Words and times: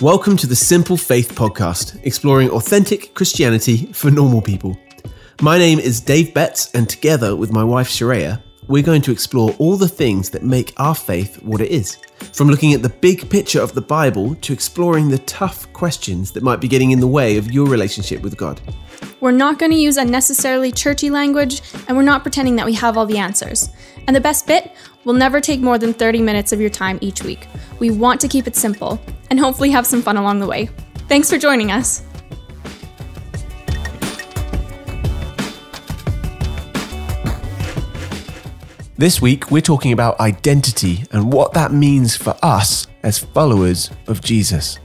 Welcome 0.00 0.38
to 0.38 0.46
the 0.46 0.56
Simple 0.56 0.96
Faith 0.96 1.34
Podcast, 1.34 2.00
exploring 2.06 2.48
authentic 2.48 3.12
Christianity 3.12 3.92
for 3.92 4.10
normal 4.10 4.40
people. 4.40 4.78
My 5.42 5.58
name 5.58 5.78
is 5.78 6.00
Dave 6.00 6.32
Betts, 6.32 6.70
and 6.72 6.88
together 6.88 7.36
with 7.36 7.52
my 7.52 7.62
wife 7.62 7.86
Sharaya, 7.86 8.42
we're 8.66 8.82
going 8.82 9.02
to 9.02 9.12
explore 9.12 9.50
all 9.58 9.76
the 9.76 9.86
things 9.86 10.30
that 10.30 10.42
make 10.42 10.72
our 10.78 10.94
faith 10.94 11.42
what 11.42 11.60
it 11.60 11.70
is. 11.70 11.98
From 12.32 12.48
looking 12.48 12.72
at 12.72 12.80
the 12.80 12.88
big 12.88 13.28
picture 13.28 13.60
of 13.60 13.74
the 13.74 13.82
Bible 13.82 14.36
to 14.36 14.54
exploring 14.54 15.10
the 15.10 15.18
tough 15.18 15.70
questions 15.74 16.32
that 16.32 16.42
might 16.42 16.62
be 16.62 16.68
getting 16.68 16.92
in 16.92 17.00
the 17.00 17.06
way 17.06 17.36
of 17.36 17.52
your 17.52 17.66
relationship 17.66 18.22
with 18.22 18.38
God. 18.38 18.58
We're 19.20 19.32
not 19.32 19.58
going 19.58 19.72
to 19.72 19.76
use 19.76 19.98
unnecessarily 19.98 20.72
churchy 20.72 21.10
language, 21.10 21.60
and 21.88 21.96
we're 21.96 22.04
not 22.04 22.22
pretending 22.22 22.56
that 22.56 22.64
we 22.64 22.72
have 22.72 22.96
all 22.96 23.04
the 23.04 23.18
answers. 23.18 23.68
And 24.06 24.16
the 24.16 24.20
best 24.20 24.46
bit, 24.46 24.72
we'll 25.04 25.14
never 25.14 25.40
take 25.40 25.60
more 25.60 25.78
than 25.78 25.92
30 25.92 26.22
minutes 26.22 26.52
of 26.52 26.60
your 26.60 26.70
time 26.70 26.98
each 27.00 27.22
week. 27.22 27.46
We 27.78 27.90
want 27.90 28.20
to 28.20 28.28
keep 28.28 28.46
it 28.46 28.56
simple, 28.56 29.00
and 29.30 29.38
hopefully 29.38 29.70
have 29.70 29.86
some 29.86 30.02
fun 30.02 30.16
along 30.16 30.40
the 30.40 30.46
way. 30.46 30.68
Thanks 31.08 31.30
for 31.30 31.38
joining 31.38 31.70
us. 31.70 32.02
This 38.96 39.22
week, 39.22 39.50
we're 39.50 39.62
talking 39.62 39.92
about 39.92 40.20
identity 40.20 41.04
and 41.10 41.32
what 41.32 41.54
that 41.54 41.72
means 41.72 42.16
for 42.16 42.36
us 42.42 42.86
as 43.02 43.18
followers 43.18 43.90
of 44.08 44.20
Jesus. 44.20 44.78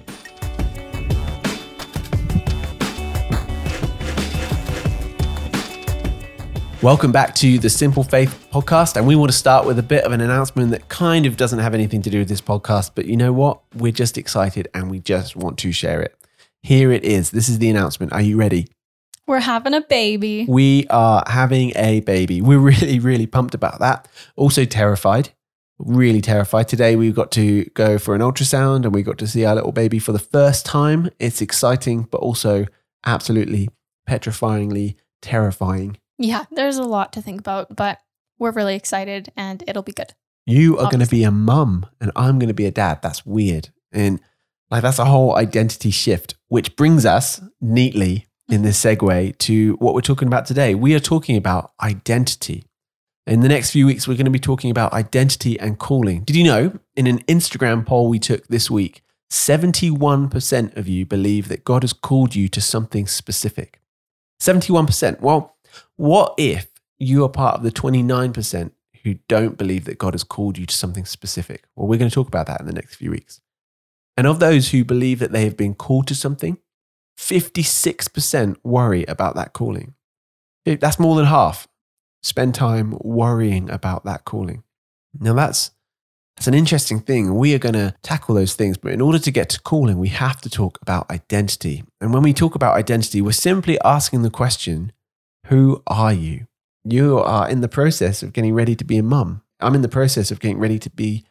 Welcome 6.86 7.12
back 7.12 7.34
to 7.38 7.58
the 7.58 7.68
Simple 7.68 8.04
Faith 8.04 8.48
podcast. 8.54 8.96
And 8.96 9.08
we 9.08 9.16
want 9.16 9.32
to 9.32 9.36
start 9.36 9.66
with 9.66 9.80
a 9.80 9.84
bit 9.84 10.04
of 10.04 10.12
an 10.12 10.22
announcement 10.22 10.70
that 10.70 10.88
kind 10.88 11.26
of 11.26 11.36
doesn't 11.36 11.58
have 11.58 11.74
anything 11.74 12.04
to 12.04 12.12
do 12.12 12.20
with 12.20 12.30
this 12.30 12.42
podcast, 12.42 12.92
but 12.94 13.06
you 13.06 13.18
know 13.18 13.34
what? 13.34 13.60
We're 13.74 13.92
just 13.92 14.20
excited 14.20 14.68
and 14.72 14.92
we 14.92 15.00
just 15.00 15.36
want 15.36 15.58
to 15.58 15.72
share 15.72 16.00
it. 16.04 16.16
Here 16.62 16.92
it 16.92 17.04
is. 17.04 17.32
This 17.32 17.50
is 17.50 17.58
the 17.58 17.72
announcement. 17.72 18.14
Are 18.14 18.22
you 18.22 18.38
ready? 18.38 18.68
We're 19.26 19.40
having 19.40 19.74
a 19.74 19.82
baby. 19.82 20.46
We 20.48 20.86
are 20.92 21.24
having 21.26 21.74
a 21.76 22.02
baby. 22.02 22.40
We're 22.40 22.60
really, 22.74 23.00
really 23.00 23.26
pumped 23.26 23.56
about 23.56 23.80
that. 23.80 24.08
Also 24.36 24.64
terrified, 24.64 25.30
really 25.80 26.22
terrified. 26.22 26.68
Today 26.68 26.96
we 26.96 27.12
got 27.12 27.32
to 27.32 27.66
go 27.74 27.98
for 27.98 28.14
an 28.14 28.22
ultrasound 28.22 28.86
and 28.86 28.94
we 28.94 29.02
got 29.02 29.18
to 29.18 29.28
see 29.28 29.44
our 29.44 29.56
little 29.56 29.72
baby 29.72 29.98
for 29.98 30.12
the 30.12 30.20
first 30.20 30.68
time. 30.68 31.10
It's 31.18 31.42
exciting, 31.42 32.04
but 32.12 32.20
also 32.20 32.68
absolutely 33.08 33.70
petrifyingly 34.08 34.98
terrifying. 35.24 35.98
Yeah, 36.18 36.46
there's 36.52 36.78
a 36.78 36.84
lot 36.84 37.14
to 37.14 37.22
think 37.22 37.40
about, 37.40 37.76
but 37.76 38.00
we're 38.40 38.52
really 38.52 38.76
excited 38.76 39.32
and 39.36 39.64
it'll 39.68 39.84
be 39.84 39.92
good. 39.92 40.14
You 40.46 40.78
are 40.78 40.92
going 40.92 41.04
to 41.04 41.10
be 41.10 41.24
a 41.24 41.32
mum 41.32 41.88
and 42.00 42.12
I'm 42.16 42.38
going 42.38 42.50
to 42.50 42.54
be 42.54 42.66
a 42.66 42.72
dad. 42.72 43.02
That's 43.02 43.26
weird. 43.26 43.70
And 43.92 44.20
like 44.70 44.84
that's 44.84 45.00
a 45.00 45.06
whole 45.06 45.36
identity 45.36 45.92
shift, 45.92 46.36
which 46.48 46.76
brings 46.76 47.06
us 47.06 47.42
neatly 47.60 48.28
in 48.50 48.62
this 48.62 48.84
mm-hmm. 48.84 49.06
segue 49.06 49.38
to 49.40 49.74
what 49.76 49.94
we're 49.94 50.02
talking 50.02 50.28
about 50.28 50.46
today. 50.46 50.76
We 50.76 50.94
are 50.94 51.00
talking 51.00 51.38
about 51.38 51.72
identity. 51.82 52.66
In 53.28 53.40
the 53.40 53.50
next 53.50 53.72
few 53.72 53.88
weeks, 53.88 54.08
we're 54.08 54.18
going 54.18 54.26
to 54.26 54.32
be 54.32 54.40
talking 54.40 54.70
about 54.70 54.94
identity 54.94 55.60
and 55.60 55.80
calling. 55.80 56.24
Did 56.24 56.36
you 56.36 56.44
know 56.44 56.80
in 56.96 57.08
an 57.08 57.24
Instagram 57.24 57.86
poll 57.86 58.08
we 58.08 58.20
took 58.20 58.48
this 58.48 58.70
week, 58.70 59.02
71% 59.32 60.78
of 60.78 60.88
you 60.88 61.08
believe 61.08 61.48
that 61.48 61.64
God 61.64 61.82
has 61.82 61.92
called 61.92 62.36
you 62.36 62.48
to 62.50 62.62
something 62.62 63.08
specific? 63.08 63.82
71%. 64.40 65.22
Well, 65.22 65.55
what 65.98 66.36
if 66.38 66.68
you 66.98 67.24
are 67.24 67.30
part 67.30 67.56
of 67.56 67.64
the 67.64 67.72
29% 67.72 68.72
who 69.04 69.16
don't 69.28 69.58
believe 69.58 69.86
that 69.86 69.98
God 69.98 70.14
has 70.14 70.24
called 70.24 70.58
you 70.58 70.66
to 70.66 70.76
something 70.76 71.06
specific? 71.06 71.66
Well, 71.76 71.88
we're 71.88 72.00
going 72.00 72.10
to 72.10 72.16
talk 72.16 72.28
about 72.28 72.48
that 72.48 72.60
in 72.60 72.66
the 72.66 72.74
next 72.74 72.96
few 72.96 73.12
weeks. 73.12 73.42
And 74.18 74.28
of 74.28 74.40
those 74.40 74.72
who 74.72 74.86
believe 74.86 75.20
that 75.20 75.32
they 75.32 75.44
have 75.44 75.58
been 75.58 75.76
called 75.76 76.08
to 76.08 76.16
something, 76.16 76.58
56% 77.18 78.58
worry 78.64 79.06
about 79.06 79.36
that 79.36 79.54
calling. 79.54 79.94
That's 80.66 81.00
more 81.00 81.16
than 81.16 81.26
half. 81.26 81.68
Spend 82.24 82.56
time 82.56 82.98
worrying 83.02 83.70
about 83.70 84.06
that 84.06 84.26
calling. 84.26 84.64
Now, 85.20 85.34
that's, 85.34 85.72
that's 86.36 86.48
an 86.48 86.54
interesting 86.54 87.00
thing. 87.00 87.36
We 87.36 87.54
are 87.54 87.60
going 87.60 87.74
to 87.74 87.94
tackle 88.02 88.36
those 88.36 88.56
things, 88.56 88.78
but 88.78 88.92
in 88.92 89.02
order 89.02 89.20
to 89.20 89.32
get 89.32 89.50
to 89.50 89.62
calling, 89.62 90.00
we 90.00 90.10
have 90.10 90.42
to 90.42 90.50
talk 90.50 90.80
about 90.82 91.10
identity. 91.10 91.84
And 92.02 92.14
when 92.14 92.24
we 92.24 92.34
talk 92.34 92.56
about 92.56 92.76
identity, 92.76 93.22
we're 93.22 93.32
simply 93.32 93.78
asking 93.86 94.24
the 94.24 94.32
question 94.32 94.92
Who 95.46 95.84
are 95.88 96.14
you? 96.14 96.48
You 96.84 97.20
are 97.20 97.50
in 97.50 97.62
the 97.62 97.68
process 97.68 98.24
of 98.24 98.34
getting 98.34 98.54
ready 98.54 98.76
to 98.76 98.84
be 98.84 98.98
a 98.98 99.04
mum. 99.04 99.44
I'm 99.60 99.76
in 99.76 99.82
the 99.82 99.88
process 99.88 100.32
of 100.32 100.40
getting 100.40 100.60
ready 100.60 100.80
to 100.80 100.90
be 100.90 101.26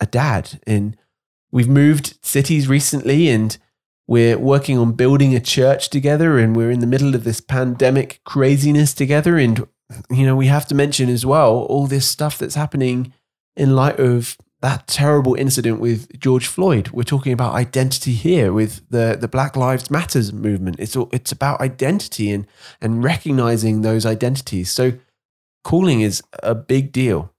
a 0.00 0.06
dad. 0.06 0.60
And 0.66 0.96
we've 1.50 1.68
moved 1.68 2.18
cities 2.22 2.68
recently 2.68 3.28
and 3.28 3.56
we're 4.06 4.38
working 4.38 4.78
on 4.78 4.92
building 4.92 5.34
a 5.34 5.40
church 5.40 5.90
together 5.90 6.38
and 6.38 6.56
we're 6.56 6.70
in 6.70 6.80
the 6.80 6.86
middle 6.86 7.14
of 7.14 7.24
this 7.24 7.40
pandemic 7.40 8.20
craziness 8.24 8.94
together. 8.94 9.36
And, 9.36 9.66
you 10.10 10.24
know, 10.24 10.36
we 10.36 10.46
have 10.46 10.66
to 10.66 10.74
mention 10.74 11.08
as 11.08 11.26
well 11.26 11.58
all 11.58 11.86
this 11.86 12.08
stuff 12.08 12.38
that's 12.38 12.54
happening 12.54 13.12
in 13.56 13.74
light 13.74 13.98
of 13.98 14.36
that 14.60 14.86
terrible 14.88 15.34
incident 15.34 15.80
with 15.80 16.18
George 16.18 16.46
Floyd. 16.46 16.90
We're 16.90 17.04
talking 17.04 17.32
about 17.32 17.54
identity 17.54 18.12
here 18.12 18.52
with 18.52 18.88
the, 18.90 19.16
the 19.18 19.28
Black 19.28 19.56
Lives 19.56 19.90
Matters 19.90 20.32
movement. 20.32 20.76
It's, 20.78 20.96
all, 20.96 21.08
it's 21.12 21.30
about 21.30 21.60
identity 21.60 22.30
and, 22.30 22.46
and 22.80 23.04
recognizing 23.04 23.82
those 23.82 24.04
identities. 24.04 24.70
So, 24.70 24.94
calling 25.62 26.00
is 26.00 26.22
a 26.42 26.54
big 26.54 26.92
deal. 26.92 27.32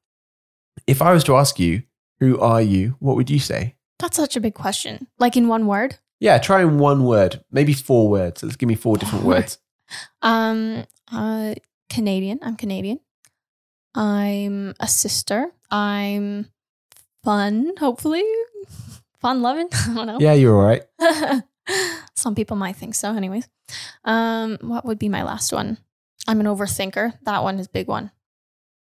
If 0.87 1.01
I 1.01 1.11
was 1.11 1.23
to 1.25 1.35
ask 1.35 1.59
you, 1.59 1.83
who 2.19 2.39
are 2.39 2.61
you? 2.61 2.95
What 2.99 3.15
would 3.15 3.29
you 3.29 3.39
say? 3.39 3.75
That's 3.99 4.15
such 4.15 4.35
a 4.35 4.41
big 4.41 4.53
question. 4.53 5.07
Like 5.19 5.35
in 5.35 5.47
one 5.47 5.67
word? 5.67 5.97
Yeah, 6.19 6.37
try 6.37 6.61
in 6.61 6.79
one 6.79 7.05
word, 7.05 7.43
maybe 7.51 7.73
four 7.73 8.09
words. 8.09 8.43
Let's 8.43 8.55
give 8.55 8.67
me 8.67 8.75
four 8.75 8.97
different 8.97 9.25
words. 9.25 9.57
Um, 10.21 10.85
uh, 11.11 11.55
Canadian. 11.89 12.39
I'm 12.41 12.55
Canadian. 12.55 12.99
I'm 13.95 14.75
a 14.79 14.87
sister. 14.87 15.51
I'm 15.71 16.49
fun, 17.23 17.73
hopefully. 17.79 18.23
Fun 19.19 19.41
loving. 19.41 19.69
I 19.73 19.93
don't 19.93 20.07
know. 20.07 20.17
Yeah, 20.19 20.33
you're 20.33 20.55
all 20.55 20.65
right. 20.65 21.43
Some 22.15 22.35
people 22.35 22.57
might 22.57 22.75
think 22.75 22.95
so, 22.95 23.13
anyways. 23.13 23.47
Um, 24.03 24.57
what 24.61 24.85
would 24.85 24.99
be 24.99 25.09
my 25.09 25.23
last 25.23 25.53
one? 25.53 25.77
I'm 26.27 26.39
an 26.39 26.45
overthinker. 26.45 27.17
That 27.23 27.43
one 27.43 27.59
is 27.59 27.67
big 27.67 27.87
one. 27.87 28.11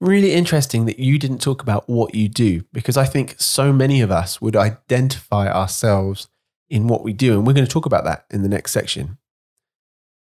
Really 0.00 0.32
interesting 0.32 0.86
that 0.86 0.98
you 0.98 1.19
didn't 1.19 1.42
talk 1.42 1.62
about 1.62 1.88
what 1.88 2.14
you 2.14 2.28
do 2.28 2.64
because 2.72 2.97
I 2.97 3.04
think 3.04 3.34
so 3.38 3.72
many 3.72 4.00
of 4.00 4.10
us 4.10 4.41
would 4.41 4.56
identify 4.56 5.50
ourselves 5.50 6.28
in 6.70 6.87
what 6.87 7.02
we 7.02 7.12
do. 7.12 7.34
And 7.34 7.47
we're 7.47 7.52
going 7.52 7.66
to 7.66 7.72
talk 7.72 7.84
about 7.87 8.04
that 8.04 8.25
in 8.31 8.42
the 8.42 8.48
next 8.48 8.72
section. 8.72 9.19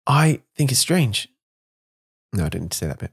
I 0.07 0.41
think 0.55 0.71
it's 0.71 0.81
strange. 0.81 1.29
No, 2.33 2.47
I 2.47 2.49
didn't 2.49 2.73
say 2.73 2.87
that 2.87 2.99
bit. 2.99 3.13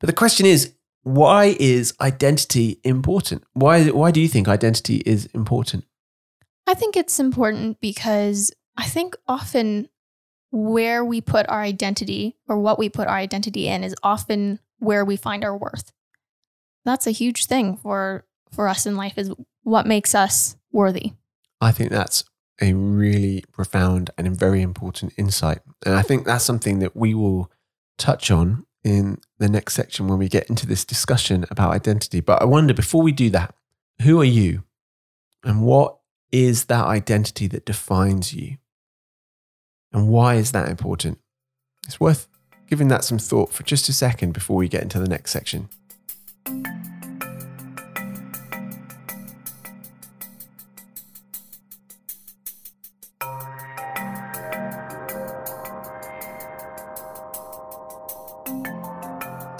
But 0.00 0.08
the 0.08 0.12
question 0.14 0.46
is, 0.46 0.72
why 1.02 1.56
is 1.58 1.94
identity 2.00 2.80
important? 2.84 3.44
Why, 3.54 3.86
why 3.88 4.10
do 4.10 4.20
you 4.20 4.28
think 4.28 4.48
identity 4.48 5.02
is 5.04 5.26
important? 5.26 5.84
I 6.66 6.74
think 6.74 6.96
it's 6.96 7.18
important 7.18 7.80
because 7.80 8.52
I 8.76 8.84
think 8.84 9.16
often 9.26 9.88
where 10.50 11.04
we 11.04 11.20
put 11.20 11.48
our 11.48 11.60
identity 11.60 12.36
or 12.48 12.58
what 12.58 12.78
we 12.78 12.88
put 12.88 13.08
our 13.08 13.16
identity 13.16 13.68
in 13.68 13.82
is 13.82 13.94
often 14.02 14.60
where 14.78 15.04
we 15.04 15.16
find 15.16 15.44
our 15.44 15.56
worth. 15.56 15.92
That's 16.84 17.06
a 17.06 17.12
huge 17.12 17.46
thing 17.46 17.76
for 17.76 18.24
for 18.50 18.68
us 18.68 18.84
in 18.84 18.96
life 18.96 19.16
is 19.16 19.32
what 19.62 19.86
makes 19.86 20.14
us 20.14 20.56
worthy. 20.72 21.12
I 21.60 21.72
think 21.72 21.90
that's 21.90 22.24
a 22.60 22.74
really 22.74 23.44
profound 23.50 24.10
and 24.18 24.38
very 24.38 24.60
important 24.60 25.14
insight. 25.16 25.60
And 25.86 25.94
I 25.94 26.00
oh. 26.00 26.02
think 26.02 26.26
that's 26.26 26.44
something 26.44 26.80
that 26.80 26.94
we 26.94 27.14
will 27.14 27.50
touch 27.96 28.30
on 28.30 28.66
in 28.84 29.18
the 29.38 29.48
next 29.48 29.74
section 29.74 30.08
when 30.08 30.18
we 30.18 30.28
get 30.28 30.48
into 30.50 30.66
this 30.66 30.84
discussion 30.84 31.44
about 31.50 31.72
identity. 31.72 32.20
But 32.20 32.42
I 32.42 32.44
wonder, 32.44 32.74
before 32.74 33.02
we 33.02 33.12
do 33.12 33.30
that, 33.30 33.54
who 34.02 34.20
are 34.20 34.24
you? 34.24 34.64
And 35.44 35.62
what 35.62 35.98
is 36.30 36.64
that 36.66 36.84
identity 36.86 37.46
that 37.48 37.66
defines 37.66 38.34
you? 38.34 38.56
And 39.92 40.08
why 40.08 40.34
is 40.36 40.52
that 40.52 40.68
important? 40.68 41.18
It's 41.86 42.00
worth 42.00 42.28
giving 42.68 42.88
that 42.88 43.04
some 43.04 43.18
thought 43.18 43.52
for 43.52 43.62
just 43.64 43.88
a 43.88 43.92
second 43.92 44.32
before 44.32 44.56
we 44.56 44.68
get 44.68 44.82
into 44.82 44.98
the 44.98 45.08
next 45.08 45.30
section. 45.30 45.68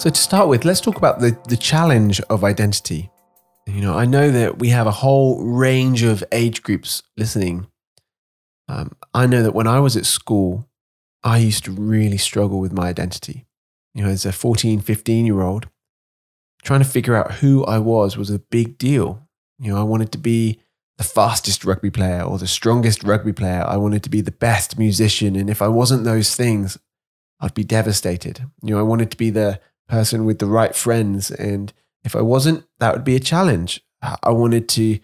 So 0.03 0.11
to 0.11 0.21
start 0.21 0.49
with, 0.49 0.65
let's 0.65 0.81
talk 0.81 0.97
about 0.97 1.21
the, 1.21 1.39
the 1.47 1.57
challenge 1.57 2.21
of 2.23 2.43
identity. 2.43 3.09
You 3.69 3.81
know, 3.83 3.97
I 3.97 4.05
know 4.05 4.33
that 4.33 4.59
we 4.59 4.71
have 4.71 4.89
a 4.89 4.91
whole 4.91 5.45
range 5.45 6.03
of 6.03 6.25
age 6.33 6.65
groups 6.65 7.05
listening. 7.17 7.69
Um, 8.67 8.97
I 9.15 9.29
know 9.29 9.45
that 9.45 9.55
when 9.55 9.69
I 9.69 9.79
was 9.79 9.97
at 9.97 10.05
school, 10.05 10.69
I 11.23 11.39
used 11.39 11.63
to 11.67 11.71
really 11.71 12.19
struggle 12.19 12.59
with 12.59 12.73
my 12.73 12.89
identity. 12.89 13.47
You 13.95 14.03
know, 14.03 14.09
as 14.11 14.27
a 14.27 14.33
14, 14.33 14.81
15 14.81 15.25
year 15.25 15.41
old, 15.41 15.69
trying 16.65 16.81
to 16.81 16.89
figure 16.89 17.15
out 17.15 17.35
who 17.35 17.65
I 17.65 17.79
was 17.79 18.17
was 18.17 18.31
a 18.31 18.41
big 18.41 18.79
deal. 18.79 19.29
You 19.61 19.73
know, 19.73 19.79
I 19.79 19.85
wanted 19.85 20.11
to 20.11 20.19
be 20.19 20.59
the 20.99 21.05
fastest 21.05 21.65
rugby 21.65 21.93
player 21.93 22.23
or 22.23 22.39
the 22.39 22.49
strongest 22.49 23.05
rugby 23.05 23.33
player. 23.33 23.65
I 23.65 23.77
wanted 23.77 24.03
to 24.03 24.11
be 24.11 24.21
the 24.21 24.33
best 24.33 24.77
musician. 24.77 25.37
And 25.37 25.49
if 25.49 25.63
I 25.63 25.69
wasn't 25.69 26.03
those 26.03 26.35
things, 26.35 26.77
I'd 27.39 27.55
be 27.55 27.63
devastated. 27.63 28.41
You 28.65 28.75
know, 28.75 28.81
I 28.81 28.83
wanted 28.83 29.13
to 29.13 29.17
be 29.17 29.31
the 29.31 29.61
person 29.89 30.25
with 30.25 30.39
the 30.39 30.47
right 30.47 30.75
friends. 30.75 31.31
And 31.31 31.73
if 32.05 32.17
I 32.17 32.23
wasn't, 32.23 32.65
that 32.79 32.95
would 32.95 33.05
be 33.05 33.17
a 33.17 33.21
challenge. 33.21 33.83
I 34.03 34.31
wanted 34.31 34.69
to 34.71 34.99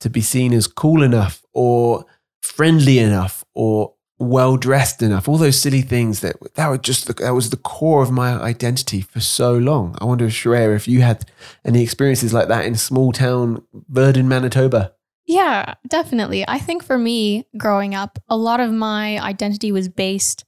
to 0.00 0.10
be 0.10 0.20
seen 0.20 0.52
as 0.52 0.66
cool 0.66 1.02
enough 1.02 1.42
or 1.52 2.04
friendly 2.42 2.98
enough 2.98 3.42
or 3.54 3.94
well 4.18 4.56
dressed 4.56 5.02
enough. 5.02 5.28
All 5.28 5.38
those 5.38 5.58
silly 5.58 5.82
things 5.82 6.20
that 6.20 6.36
that 6.54 6.68
were 6.68 6.78
just 6.78 7.06
the, 7.06 7.14
that 7.14 7.34
was 7.34 7.50
the 7.50 7.56
core 7.56 8.02
of 8.02 8.10
my 8.10 8.32
identity 8.40 9.00
for 9.00 9.20
so 9.20 9.56
long. 9.56 9.96
I 10.00 10.04
wonder, 10.04 10.26
Sharaya, 10.26 10.76
if 10.76 10.86
you 10.86 11.02
had 11.02 11.24
any 11.64 11.82
experiences 11.82 12.32
like 12.32 12.48
that 12.48 12.64
in 12.64 12.74
small 12.76 13.12
town 13.12 13.62
Virden, 13.90 14.26
Manitoba. 14.26 14.92
Yeah, 15.26 15.74
definitely. 15.88 16.44
I 16.46 16.58
think 16.58 16.84
for 16.84 16.98
me, 16.98 17.46
growing 17.56 17.94
up, 17.94 18.18
a 18.28 18.36
lot 18.36 18.60
of 18.60 18.70
my 18.70 19.18
identity 19.20 19.72
was 19.72 19.88
based 19.88 20.44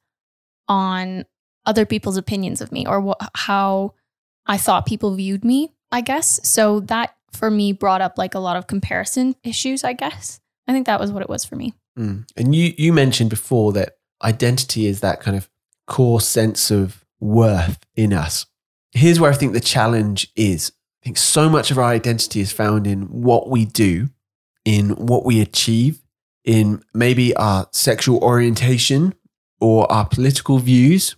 on 0.69 1.25
other 1.67 1.85
people's 1.85 2.17
opinions 2.17 2.61
of 2.61 2.73
me 2.73 2.87
or 2.87 3.03
wh- 3.03 3.27
how 3.35 3.95
I 4.47 4.57
thought 4.57 4.87
people 4.87 5.15
viewed 5.15 5.45
me, 5.45 5.73
I 5.93 6.01
guess. 6.01 6.41
So 6.49 6.81
that 6.81 7.17
for 7.33 7.51
me 7.51 7.73
brought 7.73 8.01
up 8.01 8.17
like 8.17 8.35
a 8.35 8.39
lot 8.39 8.57
of 8.57 8.67
comparison 8.67 9.37
issues, 9.43 9.85
I 9.85 9.93
guess. 9.93 10.41
I 10.69 10.73
think 10.73 10.87
that 10.87 11.01
was 11.01 11.13
what 11.13 11.23
it 11.23 11.29
was 11.29 11.45
for 11.45 11.57
me. 11.57 11.75
Mm. 11.99 12.29
And 12.37 12.55
you 12.55 12.73
you 12.77 12.93
mentioned 12.93 13.31
before 13.31 13.73
that 13.73 13.99
identity 14.23 14.87
is 14.87 15.01
that 15.01 15.21
kind 15.21 15.37
of 15.37 15.49
core 15.87 16.21
sense 16.21 16.71
of 16.71 17.05
worth 17.21 17.79
in 17.95 18.13
us. 18.13 18.47
Here's 18.93 19.21
where 19.21 19.31
I 19.31 19.35
think 19.35 19.53
the 19.53 19.61
challenge 19.61 20.31
is. 20.37 20.73
I 21.03 21.07
think 21.07 21.19
so 21.19 21.49
much 21.49 21.71
of 21.71 21.79
our 21.79 21.85
identity 21.85 22.41
is 22.41 22.53
found 22.53 22.87
in 22.87 23.03
what 23.03 23.49
we 23.49 23.65
do, 23.65 24.09
in 24.65 24.91
what 24.91 25.25
we 25.25 25.41
achieve, 25.41 26.03
in 26.45 26.83
maybe 26.95 27.35
our 27.37 27.69
sexual 27.73 28.23
orientation 28.23 29.15
or 29.61 29.91
our 29.91 30.07
political 30.07 30.59
views, 30.59 31.17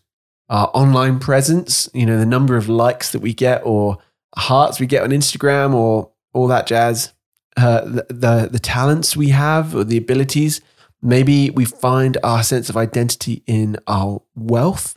our 0.49 0.71
online 0.75 1.19
presence, 1.19 1.89
you 1.93 2.07
know, 2.07 2.19
the 2.19 2.27
number 2.27 2.57
of 2.57 2.69
likes 2.69 3.13
that 3.13 3.21
we 3.21 3.35
get 3.35 3.63
or 3.65 3.99
hearts 4.37 4.81
we 4.81 4.87
get 4.87 5.03
on 5.03 5.11
Instagram 5.11 5.75
or 5.75 6.11
all 6.33 6.47
that 6.49 6.67
jazz, 6.67 7.13
uh, 7.57 7.81
the, 7.83 8.07
the, 8.09 8.49
the 8.53 8.59
talents 8.59 9.17
we 9.17 9.29
have 9.29 9.75
or 9.75 9.85
the 9.85 9.97
abilities. 9.97 10.61
Maybe 11.03 11.51
we 11.51 11.65
find 11.65 12.17
our 12.25 12.43
sense 12.43 12.69
of 12.69 12.77
identity 12.77 13.43
in 13.47 13.77
our 13.87 14.23
wealth 14.35 14.97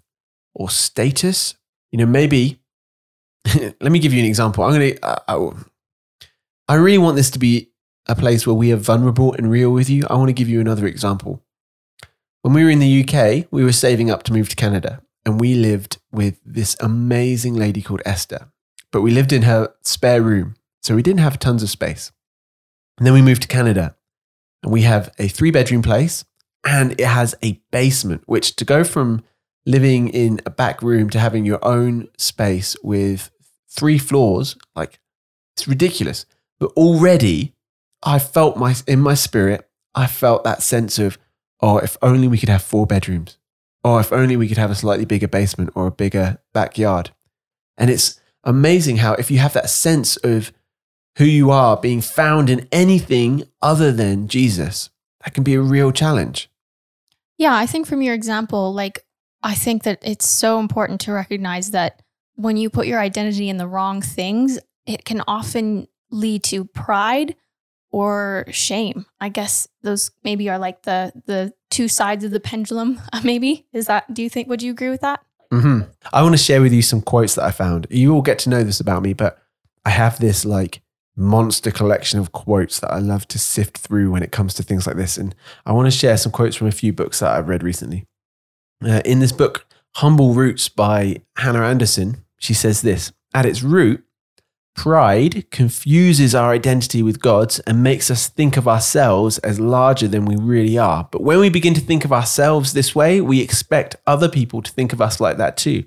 or 0.53 0.69
status. 0.69 1.55
You 1.91 1.99
know, 1.99 2.05
maybe. 2.05 2.59
let 3.81 3.91
me 3.91 3.99
give 3.99 4.13
you 4.13 4.19
an 4.19 4.25
example. 4.25 4.63
I'm 4.63 4.73
gonna. 4.73 4.93
I, 5.27 5.49
I 6.67 6.75
really 6.75 6.99
want 6.99 7.17
this 7.17 7.31
to 7.31 7.39
be 7.39 7.71
a 8.07 8.15
place 8.15 8.47
where 8.47 8.53
we 8.53 8.71
are 8.71 8.77
vulnerable 8.77 9.33
and 9.33 9.49
real 9.49 9.71
with 9.71 9.89
you. 9.89 10.05
I 10.09 10.15
want 10.15 10.29
to 10.29 10.33
give 10.33 10.47
you 10.47 10.61
another 10.61 10.85
example. 10.85 11.43
When 12.43 12.53
we 12.53 12.63
were 12.63 12.69
in 12.69 12.79
the 12.79 13.03
UK, 13.03 13.47
we 13.51 13.63
were 13.63 13.71
saving 13.71 14.09
up 14.09 14.23
to 14.23 14.33
move 14.33 14.49
to 14.49 14.55
Canada, 14.55 15.01
and 15.25 15.39
we 15.39 15.53
lived 15.55 15.97
with 16.11 16.39
this 16.45 16.75
amazing 16.79 17.55
lady 17.55 17.81
called 17.81 18.01
Esther 18.05 18.51
but 18.91 19.01
we 19.01 19.11
lived 19.11 19.31
in 19.31 19.43
her 19.43 19.73
spare 19.81 20.21
room. 20.21 20.55
So 20.81 20.95
we 20.95 21.03
didn't 21.03 21.21
have 21.21 21.39
tons 21.39 21.63
of 21.63 21.69
space. 21.69 22.11
And 22.97 23.07
then 23.07 23.13
we 23.13 23.21
moved 23.21 23.41
to 23.43 23.47
Canada 23.47 23.95
and 24.61 24.71
we 24.71 24.81
have 24.83 25.11
a 25.17 25.27
three 25.27 25.51
bedroom 25.51 25.81
place 25.81 26.25
and 26.65 26.91
it 26.99 27.07
has 27.07 27.33
a 27.41 27.61
basement, 27.71 28.23
which 28.25 28.55
to 28.57 28.65
go 28.65 28.83
from 28.83 29.23
living 29.65 30.09
in 30.09 30.41
a 30.45 30.49
back 30.49 30.81
room 30.81 31.09
to 31.11 31.19
having 31.19 31.45
your 31.45 31.63
own 31.63 32.09
space 32.17 32.75
with 32.83 33.31
three 33.69 33.97
floors, 33.97 34.57
like 34.75 34.99
it's 35.55 35.67
ridiculous. 35.67 36.25
But 36.59 36.71
already 36.71 37.55
I 38.03 38.19
felt 38.19 38.57
my, 38.57 38.75
in 38.87 38.99
my 38.99 39.13
spirit, 39.13 39.67
I 39.95 40.07
felt 40.07 40.43
that 40.43 40.61
sense 40.61 40.99
of, 40.99 41.17
oh, 41.61 41.77
if 41.77 41.97
only 42.01 42.27
we 42.27 42.37
could 42.37 42.49
have 42.49 42.63
four 42.63 42.85
bedrooms. 42.85 43.37
Or 43.83 43.99
if 43.99 44.13
only 44.13 44.37
we 44.37 44.47
could 44.47 44.57
have 44.57 44.71
a 44.71 44.75
slightly 44.75 45.05
bigger 45.05 45.27
basement 45.27 45.71
or 45.75 45.87
a 45.87 45.91
bigger 45.91 46.39
backyard. 46.53 47.11
And 47.77 47.89
it's, 47.89 48.21
amazing 48.43 48.97
how 48.97 49.13
if 49.13 49.29
you 49.29 49.39
have 49.39 49.53
that 49.53 49.69
sense 49.69 50.17
of 50.17 50.51
who 51.17 51.25
you 51.25 51.51
are 51.51 51.77
being 51.77 52.01
found 52.01 52.49
in 52.49 52.67
anything 52.71 53.43
other 53.61 53.91
than 53.91 54.27
Jesus, 54.27 54.89
that 55.23 55.33
can 55.33 55.43
be 55.43 55.53
a 55.53 55.61
real 55.61 55.91
challenge. 55.91 56.49
Yeah, 57.37 57.53
I 57.53 57.65
think 57.65 57.87
from 57.87 58.01
your 58.01 58.13
example, 58.13 58.73
like, 58.73 59.05
I 59.43 59.55
think 59.55 59.83
that 59.83 59.99
it's 60.03 60.27
so 60.27 60.59
important 60.59 61.01
to 61.01 61.11
recognize 61.11 61.71
that 61.71 62.01
when 62.35 62.57
you 62.57 62.69
put 62.69 62.87
your 62.87 62.99
identity 62.99 63.49
in 63.49 63.57
the 63.57 63.67
wrong 63.67 64.01
things, 64.01 64.59
it 64.85 65.03
can 65.05 65.21
often 65.27 65.87
lead 66.11 66.43
to 66.45 66.65
pride 66.65 67.35
or 67.91 68.45
shame. 68.49 69.05
I 69.19 69.29
guess 69.29 69.67
those 69.83 70.11
maybe 70.23 70.49
are 70.49 70.59
like 70.59 70.83
the 70.83 71.11
the 71.25 71.53
two 71.69 71.87
sides 71.87 72.23
of 72.23 72.31
the 72.31 72.39
pendulum. 72.39 73.01
Maybe 73.23 73.65
is 73.73 73.87
that? 73.87 74.13
Do 74.13 74.23
you 74.23 74.29
think? 74.29 74.47
Would 74.47 74.61
you 74.61 74.71
agree 74.71 74.89
with 74.89 75.01
that? 75.01 75.23
Mm-hmm. 75.51 75.89
I 76.13 76.21
want 76.23 76.33
to 76.33 76.41
share 76.41 76.61
with 76.61 76.73
you 76.73 76.81
some 76.81 77.01
quotes 77.01 77.35
that 77.35 77.43
I 77.43 77.51
found. 77.51 77.87
You 77.89 78.13
all 78.13 78.21
get 78.21 78.39
to 78.39 78.49
know 78.49 78.63
this 78.63 78.79
about 78.79 79.03
me, 79.03 79.13
but 79.13 79.37
I 79.85 79.89
have 79.89 80.19
this 80.19 80.45
like 80.45 80.81
monster 81.17 81.71
collection 81.71 82.19
of 82.19 82.31
quotes 82.31 82.79
that 82.79 82.91
I 82.91 82.99
love 82.99 83.27
to 83.29 83.39
sift 83.39 83.77
through 83.77 84.11
when 84.11 84.23
it 84.23 84.31
comes 84.31 84.53
to 84.55 84.63
things 84.63 84.87
like 84.87 84.95
this. 84.95 85.17
And 85.17 85.35
I 85.65 85.73
want 85.73 85.87
to 85.87 85.97
share 85.97 86.17
some 86.17 86.31
quotes 86.31 86.55
from 86.55 86.67
a 86.67 86.71
few 86.71 86.93
books 86.93 87.19
that 87.19 87.31
I've 87.31 87.49
read 87.49 87.63
recently. 87.63 88.05
Uh, 88.83 89.01
in 89.03 89.19
this 89.19 89.33
book, 89.33 89.65
Humble 89.95 90.33
Roots 90.33 90.69
by 90.69 91.21
Hannah 91.37 91.63
Anderson, 91.63 92.23
she 92.39 92.53
says 92.53 92.81
this 92.81 93.11
At 93.33 93.45
its 93.45 93.61
root, 93.61 94.03
Pride 94.75 95.49
confuses 95.51 96.33
our 96.33 96.51
identity 96.51 97.03
with 97.03 97.21
God's 97.21 97.59
and 97.61 97.83
makes 97.83 98.09
us 98.09 98.27
think 98.27 98.57
of 98.57 98.67
ourselves 98.67 99.37
as 99.39 99.59
larger 99.59 100.07
than 100.07 100.25
we 100.25 100.35
really 100.37 100.77
are. 100.77 101.07
But 101.11 101.23
when 101.23 101.39
we 101.39 101.49
begin 101.49 101.73
to 101.73 101.81
think 101.81 102.05
of 102.05 102.13
ourselves 102.13 102.73
this 102.73 102.95
way, 102.95 103.21
we 103.21 103.41
expect 103.41 103.97
other 104.07 104.29
people 104.29 104.61
to 104.61 104.71
think 104.71 104.93
of 104.93 105.01
us 105.01 105.19
like 105.19 105.37
that 105.37 105.57
too. 105.57 105.83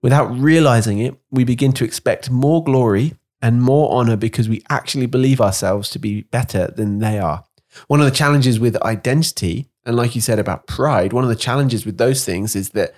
Without 0.00 0.26
realizing 0.26 0.98
it, 1.00 1.16
we 1.30 1.44
begin 1.44 1.72
to 1.72 1.84
expect 1.84 2.30
more 2.30 2.62
glory 2.64 3.14
and 3.42 3.62
more 3.62 3.92
honor 3.92 4.16
because 4.16 4.48
we 4.48 4.62
actually 4.70 5.06
believe 5.06 5.40
ourselves 5.40 5.90
to 5.90 5.98
be 5.98 6.22
better 6.22 6.68
than 6.68 6.98
they 6.98 7.18
are. 7.18 7.44
One 7.88 8.00
of 8.00 8.06
the 8.06 8.12
challenges 8.12 8.58
with 8.58 8.80
identity, 8.82 9.68
and 9.84 9.96
like 9.96 10.14
you 10.14 10.20
said 10.20 10.38
about 10.38 10.66
pride, 10.66 11.12
one 11.12 11.24
of 11.24 11.30
the 11.30 11.36
challenges 11.36 11.84
with 11.86 11.98
those 11.98 12.24
things 12.24 12.56
is 12.56 12.70
that 12.70 12.94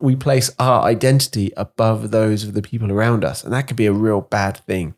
we 0.00 0.16
place 0.16 0.50
our 0.58 0.82
identity 0.82 1.52
above 1.56 2.10
those 2.10 2.44
of 2.44 2.54
the 2.54 2.62
people 2.62 2.90
around 2.90 3.24
us. 3.24 3.44
And 3.44 3.52
that 3.52 3.66
could 3.66 3.76
be 3.76 3.86
a 3.86 3.92
real 3.92 4.20
bad 4.20 4.56
thing. 4.58 4.94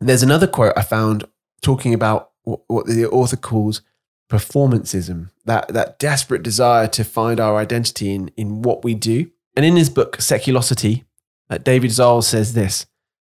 There's 0.00 0.22
another 0.22 0.46
quote 0.46 0.72
I 0.76 0.82
found 0.82 1.24
talking 1.60 1.92
about 1.92 2.30
what 2.42 2.86
the 2.86 3.06
author 3.06 3.36
calls 3.36 3.82
performancism, 4.30 5.30
that, 5.44 5.68
that 5.68 5.98
desperate 5.98 6.42
desire 6.42 6.86
to 6.88 7.04
find 7.04 7.38
our 7.38 7.56
identity 7.56 8.14
in, 8.14 8.28
in 8.36 8.62
what 8.62 8.84
we 8.84 8.94
do. 8.94 9.30
And 9.56 9.66
in 9.66 9.76
his 9.76 9.90
book, 9.90 10.16
Seculosity, 10.18 11.04
uh, 11.50 11.58
David 11.58 11.90
Zahl 11.90 12.22
says 12.22 12.54
this 12.54 12.86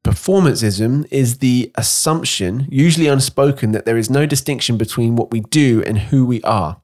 Performancism 0.05 1.07
is 1.11 1.39
the 1.39 1.73
assumption, 1.75 2.69
usually 2.71 3.09
unspoken, 3.09 3.73
that 3.73 3.85
there 3.85 3.97
is 3.97 4.09
no 4.09 4.25
distinction 4.25 4.79
between 4.79 5.17
what 5.17 5.33
we 5.33 5.41
do 5.41 5.83
and 5.87 5.99
who 5.99 6.25
we 6.25 6.41
are. 6.43 6.81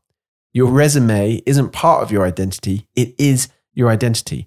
Your 0.53 0.71
resume 0.71 1.43
isn't 1.47 1.73
part 1.73 2.03
of 2.03 2.11
your 2.11 2.27
identity, 2.27 2.89
it 2.97 3.15
is 3.19 3.49
your 3.75 3.91
identity. 3.91 4.47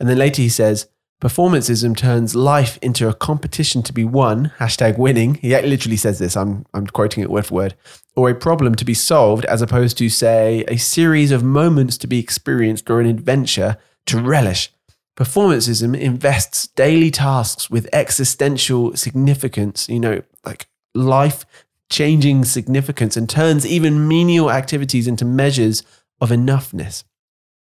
And 0.00 0.08
then 0.08 0.18
later 0.18 0.42
he 0.42 0.48
says, 0.48 0.88
performancism 1.20 1.96
turns 1.96 2.34
life 2.34 2.78
into 2.82 3.08
a 3.08 3.14
competition 3.14 3.82
to 3.84 3.92
be 3.92 4.04
won, 4.04 4.52
hashtag 4.58 4.98
winning. 4.98 5.34
He 5.34 5.56
literally 5.56 5.96
says 5.96 6.18
this, 6.18 6.36
I'm, 6.36 6.66
I'm 6.74 6.86
quoting 6.88 7.22
it 7.22 7.30
word 7.30 7.46
for 7.46 7.54
word, 7.54 7.74
or 8.16 8.28
a 8.28 8.34
problem 8.34 8.74
to 8.74 8.84
be 8.84 8.94
solved, 8.94 9.44
as 9.46 9.62
opposed 9.62 9.96
to, 9.98 10.08
say, 10.08 10.64
a 10.68 10.76
series 10.76 11.30
of 11.30 11.42
moments 11.42 11.96
to 11.98 12.06
be 12.06 12.18
experienced 12.18 12.90
or 12.90 13.00
an 13.00 13.06
adventure 13.06 13.76
to 14.06 14.20
relish. 14.20 14.70
Performancism 15.16 15.94
invests 15.94 16.66
daily 16.66 17.10
tasks 17.10 17.70
with 17.70 17.88
existential 17.92 18.96
significance, 18.96 19.88
you 19.88 20.00
know, 20.00 20.22
like 20.44 20.66
life 20.94 21.46
changing 21.88 22.44
significance, 22.44 23.16
and 23.16 23.30
turns 23.30 23.64
even 23.64 24.08
menial 24.08 24.50
activities 24.50 25.06
into 25.06 25.24
measures 25.24 25.84
of 26.20 26.30
enoughness. 26.30 27.04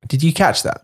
Did 0.07 0.23
you 0.23 0.33
catch 0.33 0.63
that? 0.63 0.81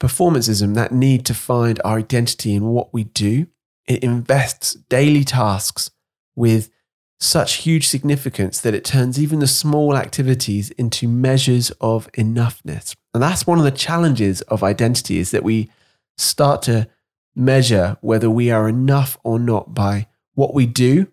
Performanceism, 0.00 0.74
that 0.74 0.92
need 0.92 1.24
to 1.26 1.34
find 1.34 1.80
our 1.84 1.98
identity 1.98 2.54
in 2.54 2.66
what 2.66 2.92
we 2.92 3.04
do, 3.04 3.46
it 3.86 4.02
invests 4.02 4.74
daily 4.88 5.24
tasks 5.24 5.90
with 6.34 6.70
such 7.18 7.54
huge 7.54 7.88
significance 7.88 8.60
that 8.60 8.74
it 8.74 8.84
turns 8.84 9.18
even 9.18 9.38
the 9.38 9.46
small 9.46 9.96
activities 9.96 10.70
into 10.72 11.08
measures 11.08 11.70
of 11.80 12.10
enoughness. 12.12 12.94
And 13.14 13.22
that's 13.22 13.46
one 13.46 13.58
of 13.58 13.64
the 13.64 13.70
challenges 13.70 14.42
of 14.42 14.62
identity 14.62 15.18
is 15.18 15.30
that 15.30 15.42
we 15.42 15.70
start 16.18 16.62
to 16.62 16.88
measure 17.34 17.96
whether 18.00 18.28
we 18.28 18.50
are 18.50 18.68
enough 18.68 19.16
or 19.24 19.38
not 19.38 19.74
by 19.74 20.08
what 20.34 20.54
we 20.54 20.66
do, 20.66 21.10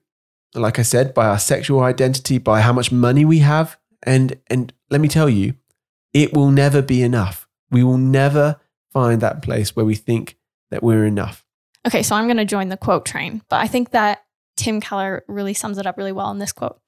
like 0.54 0.78
I 0.78 0.82
said, 0.82 1.14
by 1.14 1.28
our 1.28 1.40
sexual 1.40 1.82
identity, 1.82 2.38
by 2.38 2.62
how 2.62 2.74
much 2.74 2.92
money 2.92 3.24
we 3.24 3.40
have. 3.40 3.78
And 4.04 4.40
and 4.48 4.74
let 4.90 5.00
me 5.00 5.08
tell 5.08 5.30
you, 5.30 5.54
it 6.14 6.34
will 6.34 6.52
never 6.52 6.82
be 6.82 7.02
enough. 7.02 7.48
We 7.72 7.84
will 7.84 7.98
never 7.98 8.60
find 8.94 9.22
that 9.22 9.42
place 9.42 9.76
where 9.76 9.86
we 9.86 9.96
think 9.96 10.38
that 10.72 10.84
we're 10.84 11.06
enough. 11.06 11.46
Okay, 11.86 12.04
so 12.04 12.16
I'm 12.16 12.28
going 12.28 12.38
to 12.38 12.46
join 12.46 12.70
the 12.70 12.78
quote 12.78 13.06
train, 13.06 13.42
but 13.50 13.60
I 13.60 13.68
think 13.68 13.92
that 13.92 14.24
Tim 14.56 14.80
Keller 14.80 15.26
really 15.28 15.54
sums 15.54 15.78
it 15.78 15.86
up 15.86 15.98
really 15.98 16.12
well 16.12 16.32
in 16.32 16.40
this 16.40 16.54
quote. 16.54 16.80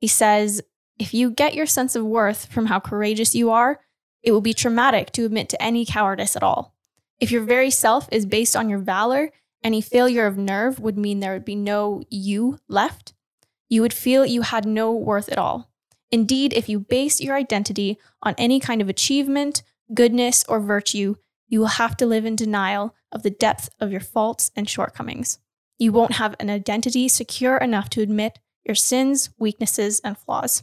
He 0.00 0.08
says, 0.08 0.60
if 0.98 1.14
you 1.14 1.30
get 1.30 1.54
your 1.54 1.66
sense 1.66 1.96
of 1.96 2.04
worth 2.04 2.46
from 2.46 2.66
how 2.66 2.78
courageous 2.78 3.34
you 3.34 3.50
are, 3.50 3.80
it 4.22 4.32
will 4.32 4.40
be 4.40 4.54
traumatic 4.54 5.12
to 5.12 5.24
admit 5.24 5.48
to 5.50 5.62
any 5.62 5.86
cowardice 5.86 6.36
at 6.36 6.42
all. 6.42 6.74
If 7.20 7.30
your 7.30 7.42
very 7.42 7.70
self 7.70 8.08
is 8.12 8.26
based 8.26 8.56
on 8.56 8.68
your 8.68 8.78
valor, 8.78 9.30
any 9.62 9.80
failure 9.80 10.26
of 10.26 10.36
nerve 10.36 10.78
would 10.80 10.98
mean 10.98 11.20
there 11.20 11.32
would 11.32 11.44
be 11.44 11.56
no 11.56 12.02
you 12.10 12.58
left. 12.68 13.14
You 13.68 13.80
would 13.80 13.94
feel 13.94 14.26
you 14.26 14.42
had 14.42 14.66
no 14.66 14.92
worth 14.92 15.30
at 15.30 15.38
all. 15.38 15.70
Indeed, 16.10 16.52
if 16.52 16.68
you 16.68 16.78
base 16.78 17.20
your 17.20 17.34
identity 17.34 17.98
on 18.22 18.34
any 18.36 18.60
kind 18.60 18.82
of 18.82 18.88
achievement, 18.88 19.62
goodness, 19.92 20.44
or 20.48 20.60
virtue, 20.60 21.16
you 21.48 21.60
will 21.60 21.66
have 21.66 21.96
to 21.98 22.06
live 22.06 22.24
in 22.24 22.36
denial 22.36 22.94
of 23.12 23.22
the 23.22 23.30
depth 23.30 23.70
of 23.80 23.90
your 23.90 24.00
faults 24.00 24.50
and 24.56 24.68
shortcomings. 24.68 25.38
You 25.78 25.92
won't 25.92 26.12
have 26.12 26.34
an 26.40 26.50
identity 26.50 27.08
secure 27.08 27.56
enough 27.56 27.90
to 27.90 28.02
admit 28.02 28.38
your 28.64 28.74
sins, 28.74 29.30
weaknesses, 29.38 30.00
and 30.00 30.16
flaws. 30.16 30.62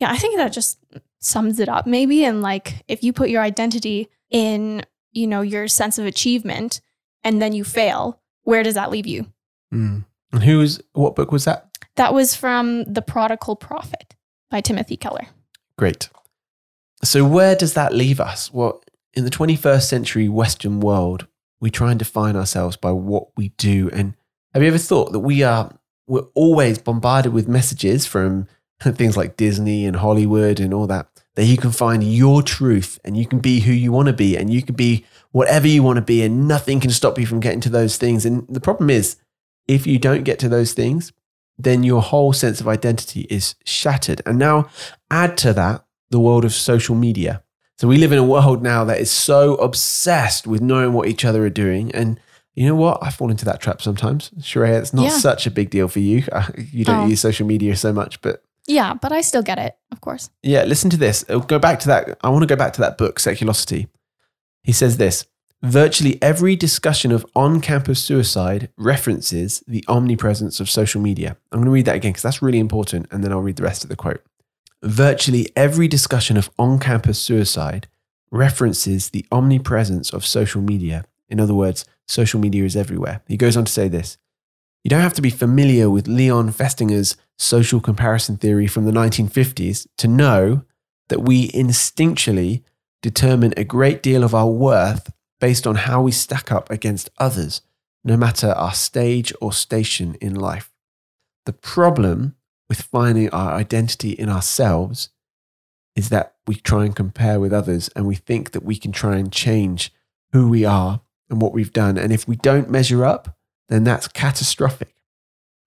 Yeah, 0.00 0.10
I 0.10 0.16
think 0.16 0.36
that 0.36 0.52
just 0.52 0.78
sums 1.20 1.60
it 1.60 1.68
up, 1.68 1.86
maybe. 1.86 2.24
And 2.24 2.42
like, 2.42 2.82
if 2.88 3.04
you 3.04 3.12
put 3.12 3.30
your 3.30 3.42
identity 3.42 4.08
in, 4.30 4.82
you 5.12 5.26
know, 5.26 5.42
your 5.42 5.68
sense 5.68 5.98
of 5.98 6.06
achievement 6.06 6.80
and 7.22 7.40
then 7.40 7.52
you 7.52 7.64
fail, 7.64 8.20
where 8.42 8.62
does 8.62 8.74
that 8.74 8.90
leave 8.90 9.06
you? 9.06 9.26
Mm. 9.72 10.04
And 10.32 10.42
who 10.42 10.58
was, 10.58 10.80
what 10.92 11.14
book 11.14 11.30
was 11.30 11.44
that? 11.44 11.68
That 11.96 12.14
was 12.14 12.34
from 12.34 12.84
The 12.84 13.02
Prodigal 13.02 13.56
Prophet 13.56 14.14
by 14.50 14.60
Timothy 14.60 14.96
Keller. 14.96 15.26
Great. 15.76 16.08
So, 17.04 17.26
where 17.26 17.54
does 17.54 17.74
that 17.74 17.92
leave 17.92 18.20
us? 18.20 18.52
Well, 18.52 18.82
in 19.14 19.24
the 19.24 19.30
21st 19.30 19.82
century 19.82 20.28
Western 20.28 20.80
world, 20.80 21.26
we 21.60 21.70
try 21.70 21.90
and 21.90 21.98
define 21.98 22.36
ourselves 22.36 22.76
by 22.76 22.92
what 22.92 23.28
we 23.36 23.50
do. 23.50 23.90
And 23.92 24.14
have 24.52 24.62
you 24.62 24.68
ever 24.68 24.78
thought 24.78 25.12
that 25.12 25.20
we 25.20 25.42
are, 25.42 25.72
we're 26.06 26.26
always 26.34 26.78
bombarded 26.78 27.32
with 27.32 27.48
messages 27.48 28.06
from 28.06 28.46
things 28.80 29.16
like 29.16 29.36
Disney 29.36 29.86
and 29.86 29.96
Hollywood 29.96 30.60
and 30.60 30.74
all 30.74 30.86
that, 30.88 31.08
that 31.34 31.44
you 31.44 31.56
can 31.56 31.70
find 31.70 32.02
your 32.02 32.42
truth 32.42 32.98
and 33.04 33.16
you 33.16 33.26
can 33.26 33.38
be 33.38 33.60
who 33.60 33.72
you 33.72 33.92
want 33.92 34.08
to 34.08 34.12
be 34.12 34.36
and 34.36 34.52
you 34.52 34.62
can 34.62 34.74
be 34.74 35.04
whatever 35.30 35.66
you 35.66 35.82
want 35.82 35.96
to 35.96 36.02
be 36.02 36.22
and 36.22 36.48
nothing 36.48 36.80
can 36.80 36.90
stop 36.90 37.18
you 37.18 37.26
from 37.26 37.40
getting 37.40 37.60
to 37.60 37.70
those 37.70 37.96
things. 37.96 38.26
And 38.26 38.46
the 38.48 38.60
problem 38.60 38.90
is, 38.90 39.16
if 39.68 39.86
you 39.86 39.98
don't 39.98 40.24
get 40.24 40.38
to 40.40 40.48
those 40.48 40.72
things, 40.72 41.12
then 41.56 41.84
your 41.84 42.02
whole 42.02 42.32
sense 42.32 42.60
of 42.60 42.68
identity 42.68 43.22
is 43.30 43.54
shattered. 43.64 44.20
And 44.26 44.38
now 44.38 44.68
add 45.10 45.36
to 45.38 45.52
that 45.52 45.84
the 46.10 46.20
world 46.20 46.44
of 46.44 46.52
social 46.52 46.96
media. 46.96 47.42
So 47.78 47.88
we 47.88 47.96
live 47.98 48.12
in 48.12 48.18
a 48.18 48.24
world 48.24 48.62
now 48.62 48.84
that 48.84 49.00
is 49.00 49.10
so 49.10 49.54
obsessed 49.56 50.46
with 50.46 50.60
knowing 50.60 50.92
what 50.92 51.08
each 51.08 51.24
other 51.24 51.44
are 51.44 51.50
doing. 51.50 51.90
And 51.92 52.20
you 52.54 52.66
know 52.66 52.74
what? 52.76 52.98
I 53.02 53.10
fall 53.10 53.30
into 53.30 53.44
that 53.46 53.60
trap 53.60 53.82
sometimes. 53.82 54.30
Sharaya, 54.40 54.78
it's 54.80 54.92
not 54.94 55.04
Yeah. 55.06 55.18
such 55.18 55.46
a 55.46 55.50
big 55.50 55.70
deal 55.70 55.88
for 55.88 55.98
you. 56.00 56.24
You 56.70 56.84
don't 56.84 57.04
Oh. 57.04 57.06
use 57.08 57.20
social 57.20 57.46
media 57.46 57.74
so 57.76 57.92
much, 57.92 58.20
but 58.20 58.42
Yeah, 58.68 58.94
but 58.94 59.10
I 59.10 59.22
still 59.22 59.42
get 59.42 59.58
it, 59.58 59.74
of 59.90 60.00
course. 60.00 60.30
yeah, 60.42 60.62
listen 60.64 60.90
to 60.90 60.96
this. 60.96 61.24
Uh, 61.28 61.38
Go 61.38 61.58
back 61.58 61.80
to 61.80 61.88
that. 61.88 62.16
I 62.22 62.28
want 62.28 62.42
to 62.42 62.46
go 62.46 62.54
back 62.56 62.72
to 62.74 62.80
that 62.82 62.96
book, 62.98 63.18
Seculosity. 63.18 63.88
He 64.62 64.72
says 64.72 64.96
this 64.98 65.24
virtually 65.64 66.20
every 66.22 66.54
discussion 66.56 67.10
of 67.12 67.24
on 67.34 67.60
campus 67.60 68.00
suicide 68.02 68.68
references 68.76 69.62
the 69.66 69.84
omnipresence 69.88 70.60
of 70.60 70.68
social 70.70 71.00
media. 71.00 71.36
I'm 71.50 71.58
going 71.60 71.66
to 71.66 71.70
read 71.70 71.84
that 71.86 71.96
again 71.96 72.10
because 72.12 72.22
that's 72.22 72.42
really 72.42 72.58
important, 72.60 73.06
and 73.10 73.24
then 73.24 73.32
I'll 73.32 73.40
read 73.40 73.56
the 73.56 73.62
rest 73.64 73.82
of 73.82 73.88
the 73.90 73.96
quote. 73.96 74.22
Virtually 74.82 75.48
every 75.54 75.86
discussion 75.86 76.36
of 76.36 76.50
on 76.58 76.80
campus 76.80 77.18
suicide 77.18 77.86
references 78.32 79.10
the 79.10 79.24
omnipresence 79.30 80.12
of 80.12 80.26
social 80.26 80.60
media. 80.60 81.04
In 81.28 81.38
other 81.38 81.54
words, 81.54 81.84
social 82.08 82.40
media 82.40 82.64
is 82.64 82.74
everywhere. 82.74 83.22
He 83.28 83.36
goes 83.36 83.56
on 83.56 83.64
to 83.64 83.72
say 83.72 83.86
this 83.86 84.18
You 84.82 84.88
don't 84.88 85.00
have 85.02 85.14
to 85.14 85.22
be 85.22 85.30
familiar 85.30 85.88
with 85.88 86.08
Leon 86.08 86.50
Festinger's 86.50 87.16
social 87.38 87.80
comparison 87.80 88.36
theory 88.36 88.66
from 88.66 88.84
the 88.84 88.90
1950s 88.90 89.86
to 89.98 90.08
know 90.08 90.62
that 91.08 91.20
we 91.22 91.50
instinctually 91.50 92.62
determine 93.02 93.54
a 93.56 93.64
great 93.64 94.02
deal 94.02 94.24
of 94.24 94.34
our 94.34 94.48
worth 94.48 95.12
based 95.40 95.66
on 95.66 95.74
how 95.74 96.02
we 96.02 96.10
stack 96.10 96.50
up 96.50 96.70
against 96.70 97.10
others, 97.18 97.60
no 98.02 98.16
matter 98.16 98.48
our 98.48 98.74
stage 98.74 99.32
or 99.40 99.52
station 99.52 100.16
in 100.20 100.34
life. 100.34 100.72
The 101.46 101.52
problem 101.52 102.34
with 102.72 102.80
finding 102.80 103.28
our 103.34 103.52
identity 103.52 104.12
in 104.12 104.30
ourselves 104.30 105.10
is 105.94 106.08
that 106.08 106.36
we 106.46 106.54
try 106.54 106.86
and 106.86 106.96
compare 106.96 107.38
with 107.38 107.52
others 107.52 107.90
and 107.94 108.06
we 108.06 108.14
think 108.14 108.52
that 108.52 108.64
we 108.64 108.76
can 108.76 108.90
try 108.90 109.16
and 109.16 109.30
change 109.30 109.92
who 110.32 110.48
we 110.48 110.64
are 110.64 111.02
and 111.28 111.42
what 111.42 111.52
we've 111.52 111.74
done. 111.74 111.98
And 111.98 112.10
if 112.14 112.26
we 112.26 112.34
don't 112.34 112.70
measure 112.70 113.04
up, 113.04 113.36
then 113.68 113.84
that's 113.84 114.08
catastrophic. 114.08 114.94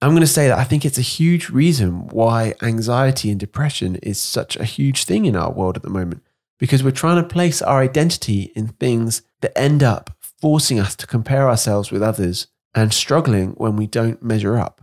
I'm 0.01 0.13
going 0.13 0.21
to 0.21 0.27
say 0.27 0.47
that 0.47 0.57
I 0.57 0.63
think 0.63 0.83
it's 0.83 0.97
a 0.97 1.03
huge 1.03 1.51
reason 1.51 2.07
why 2.07 2.55
anxiety 2.63 3.29
and 3.29 3.39
depression 3.39 3.97
is 3.97 4.19
such 4.19 4.55
a 4.55 4.65
huge 4.65 5.03
thing 5.03 5.25
in 5.25 5.35
our 5.35 5.51
world 5.51 5.77
at 5.77 5.83
the 5.83 5.91
moment 5.91 6.23
because 6.57 6.83
we're 6.83 6.89
trying 6.89 7.21
to 7.21 7.29
place 7.29 7.61
our 7.61 7.81
identity 7.81 8.51
in 8.55 8.69
things 8.69 9.21
that 9.41 9.55
end 9.55 9.83
up 9.83 10.09
forcing 10.41 10.79
us 10.79 10.95
to 10.95 11.05
compare 11.05 11.47
ourselves 11.47 11.91
with 11.91 12.01
others 12.01 12.47
and 12.73 12.91
struggling 12.91 13.51
when 13.51 13.75
we 13.75 13.85
don't 13.85 14.23
measure 14.23 14.57
up. 14.57 14.81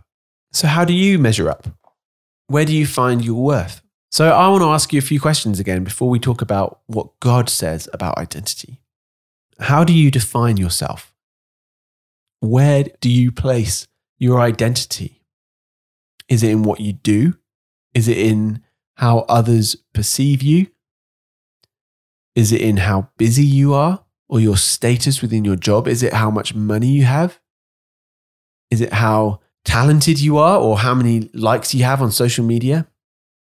So, 0.53 0.67
how 0.67 0.85
do 0.85 0.93
you 0.93 1.19
measure 1.19 1.49
up? 1.49 1.67
Where 2.47 2.65
do 2.65 2.75
you 2.75 2.85
find 2.85 3.23
your 3.23 3.41
worth? 3.43 3.81
So, 4.11 4.29
I 4.29 4.47
want 4.49 4.61
to 4.61 4.69
ask 4.69 4.93
you 4.93 4.99
a 4.99 5.01
few 5.01 5.19
questions 5.19 5.59
again 5.59 5.83
before 5.83 6.09
we 6.09 6.19
talk 6.19 6.41
about 6.41 6.81
what 6.85 7.19
God 7.19 7.49
says 7.49 7.89
about 7.93 8.17
identity. 8.17 8.79
How 9.59 9.83
do 9.83 9.93
you 9.93 10.11
define 10.11 10.57
yourself? 10.57 11.13
Where 12.39 12.85
do 12.99 13.09
you 13.09 13.31
place 13.31 13.87
your 14.17 14.39
identity? 14.39 15.21
Is 16.27 16.43
it 16.43 16.51
in 16.51 16.63
what 16.63 16.79
you 16.79 16.93
do? 16.93 17.35
Is 17.93 18.07
it 18.07 18.17
in 18.17 18.61
how 18.95 19.19
others 19.29 19.75
perceive 19.93 20.41
you? 20.41 20.67
Is 22.35 22.51
it 22.51 22.61
in 22.61 22.77
how 22.77 23.09
busy 23.17 23.45
you 23.45 23.73
are 23.73 24.03
or 24.27 24.39
your 24.39 24.57
status 24.57 25.21
within 25.21 25.45
your 25.45 25.55
job? 25.55 25.87
Is 25.87 26.03
it 26.03 26.13
how 26.13 26.31
much 26.31 26.55
money 26.55 26.87
you 26.87 27.03
have? 27.03 27.39
Is 28.71 28.81
it 28.81 28.93
how 28.93 29.39
talented 29.65 30.19
you 30.19 30.37
are 30.37 30.57
or 30.57 30.79
how 30.79 30.93
many 30.93 31.29
likes 31.33 31.73
you 31.73 31.83
have 31.83 32.01
on 32.01 32.11
social 32.11 32.45
media? 32.45 32.87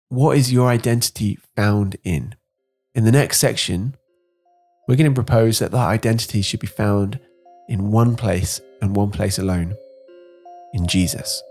What 0.10 0.38
is 0.38 0.52
your 0.52 0.68
identity 0.68 1.38
found 1.56 1.98
in? 2.04 2.36
In 2.96 3.06
the 3.06 3.12
next 3.12 3.38
section, 3.38 3.96
we're 4.88 4.96
going 4.96 5.12
to 5.12 5.24
propose 5.24 5.60
that 5.60 5.72
that 5.72 5.88
identity 5.88 6.42
should 6.42 6.60
be 6.60 6.68
found 6.68 7.20
in 7.68 7.92
one 7.92 8.16
place 8.16 8.60
and 8.82 8.96
one 8.96 9.12
place 9.12 9.38
alone 9.38 9.76
in 10.74 10.88
Jesus. 10.88 11.44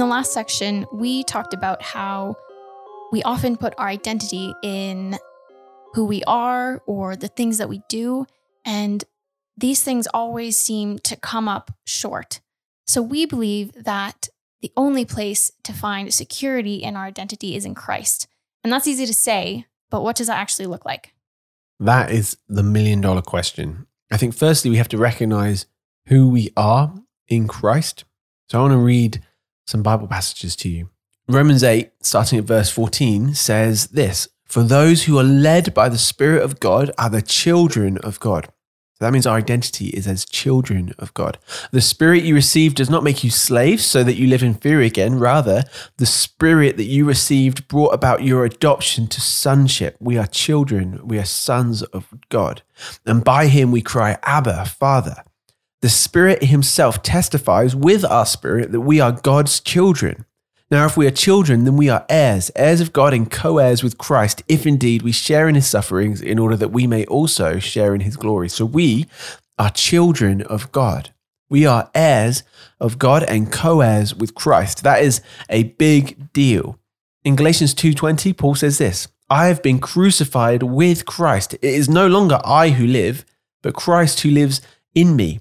The 0.00 0.06
last 0.06 0.32
section, 0.32 0.86
we 0.92 1.22
talked 1.24 1.54
about 1.54 1.82
how 1.82 2.36
we 3.12 3.22
often 3.22 3.56
put 3.56 3.74
our 3.78 3.88
identity 3.88 4.54
in 4.62 5.18
who 5.94 6.04
we 6.04 6.22
are 6.24 6.80
or 6.86 7.16
the 7.16 7.28
things 7.28 7.58
that 7.58 7.68
we 7.68 7.82
do, 7.88 8.26
and 8.64 9.04
these 9.56 9.82
things 9.82 10.06
always 10.14 10.56
seem 10.56 10.98
to 11.00 11.16
come 11.16 11.48
up 11.48 11.72
short. 11.84 12.40
So 12.86 13.02
we 13.02 13.26
believe 13.26 13.72
that 13.84 14.28
the 14.62 14.72
only 14.76 15.04
place 15.04 15.50
to 15.64 15.72
find 15.72 16.12
security 16.12 16.76
in 16.76 16.96
our 16.96 17.04
identity 17.04 17.56
is 17.56 17.64
in 17.64 17.74
Christ. 17.74 18.26
And 18.62 18.72
that's 18.72 18.86
easy 18.86 19.06
to 19.06 19.14
say, 19.14 19.66
but 19.90 20.02
what 20.02 20.16
does 20.16 20.26
that 20.28 20.38
actually 20.38 20.66
look 20.66 20.84
like? 20.84 21.14
That 21.78 22.10
is 22.10 22.36
the 22.48 22.62
million 22.62 23.00
dollar 23.00 23.22
question. 23.22 23.86
I 24.10 24.16
think, 24.16 24.34
firstly, 24.34 24.70
we 24.70 24.76
have 24.76 24.88
to 24.88 24.98
recognize 24.98 25.66
who 26.06 26.28
we 26.28 26.50
are 26.56 26.92
in 27.28 27.48
Christ. 27.48 28.04
So 28.48 28.58
I 28.58 28.62
want 28.62 28.72
to 28.72 28.78
read 28.78 29.22
some 29.70 29.82
Bible 29.82 30.08
passages 30.08 30.56
to 30.56 30.68
you. 30.68 30.90
Romans 31.28 31.62
8, 31.62 31.92
starting 32.00 32.40
at 32.40 32.44
verse 32.44 32.70
14, 32.70 33.34
says 33.34 33.86
this 33.88 34.28
For 34.46 34.62
those 34.62 35.04
who 35.04 35.18
are 35.18 35.24
led 35.24 35.72
by 35.72 35.88
the 35.88 35.98
Spirit 35.98 36.42
of 36.42 36.58
God 36.58 36.90
are 36.98 37.08
the 37.08 37.22
children 37.22 37.96
of 37.98 38.18
God. 38.18 38.46
So 38.94 39.06
that 39.06 39.12
means 39.12 39.26
our 39.26 39.38
identity 39.38 39.86
is 39.86 40.08
as 40.08 40.26
children 40.26 40.92
of 40.98 41.14
God. 41.14 41.38
The 41.70 41.80
Spirit 41.80 42.24
you 42.24 42.34
received 42.34 42.76
does 42.76 42.90
not 42.90 43.04
make 43.04 43.22
you 43.22 43.30
slaves 43.30 43.84
so 43.86 44.02
that 44.02 44.16
you 44.16 44.26
live 44.26 44.42
in 44.42 44.54
fear 44.54 44.80
again. 44.80 45.18
Rather, 45.18 45.62
the 45.98 46.04
Spirit 46.04 46.76
that 46.76 46.84
you 46.84 47.04
received 47.04 47.68
brought 47.68 47.94
about 47.94 48.24
your 48.24 48.44
adoption 48.44 49.06
to 49.06 49.20
sonship. 49.20 49.96
We 50.00 50.18
are 50.18 50.26
children, 50.26 51.00
we 51.06 51.18
are 51.18 51.24
sons 51.24 51.82
of 51.84 52.12
God. 52.28 52.62
And 53.06 53.22
by 53.22 53.46
Him 53.46 53.70
we 53.70 53.82
cry, 53.82 54.18
Abba, 54.24 54.64
Father. 54.64 55.22
The 55.82 55.88
Spirit 55.88 56.44
Himself 56.44 57.02
testifies 57.02 57.74
with 57.74 58.04
our 58.04 58.26
spirit 58.26 58.70
that 58.72 58.82
we 58.82 59.00
are 59.00 59.12
God's 59.12 59.60
children. 59.60 60.26
Now, 60.70 60.84
if 60.84 60.96
we 60.96 61.06
are 61.06 61.10
children, 61.10 61.64
then 61.64 61.76
we 61.76 61.88
are 61.88 62.04
heirs, 62.10 62.50
heirs 62.54 62.82
of 62.82 62.92
God 62.92 63.14
and 63.14 63.30
co 63.30 63.56
heirs 63.56 63.82
with 63.82 63.96
Christ, 63.96 64.42
if 64.46 64.66
indeed 64.66 65.00
we 65.00 65.10
share 65.10 65.48
in 65.48 65.54
his 65.54 65.66
sufferings, 65.66 66.20
in 66.20 66.38
order 66.38 66.54
that 66.56 66.68
we 66.68 66.86
may 66.86 67.06
also 67.06 67.58
share 67.58 67.94
in 67.94 68.02
his 68.02 68.18
glory. 68.18 68.50
So 68.50 68.66
we 68.66 69.06
are 69.58 69.70
children 69.70 70.42
of 70.42 70.70
God. 70.70 71.14
We 71.48 71.64
are 71.64 71.90
heirs 71.94 72.42
of 72.78 72.98
God 72.98 73.22
and 73.24 73.50
co 73.50 73.80
heirs 73.80 74.14
with 74.14 74.34
Christ. 74.34 74.84
That 74.84 75.02
is 75.02 75.22
a 75.48 75.62
big 75.62 76.32
deal. 76.34 76.78
In 77.24 77.36
Galatians 77.36 77.74
2:20, 77.74 78.36
Paul 78.36 78.54
says 78.54 78.76
this, 78.76 79.08
I 79.30 79.46
have 79.46 79.62
been 79.62 79.78
crucified 79.78 80.62
with 80.62 81.06
Christ. 81.06 81.54
It 81.54 81.64
is 81.64 81.88
no 81.88 82.06
longer 82.06 82.38
I 82.44 82.68
who 82.70 82.86
live, 82.86 83.24
but 83.62 83.74
Christ 83.74 84.20
who 84.20 84.30
lives 84.30 84.60
in 84.94 85.16
me. 85.16 85.40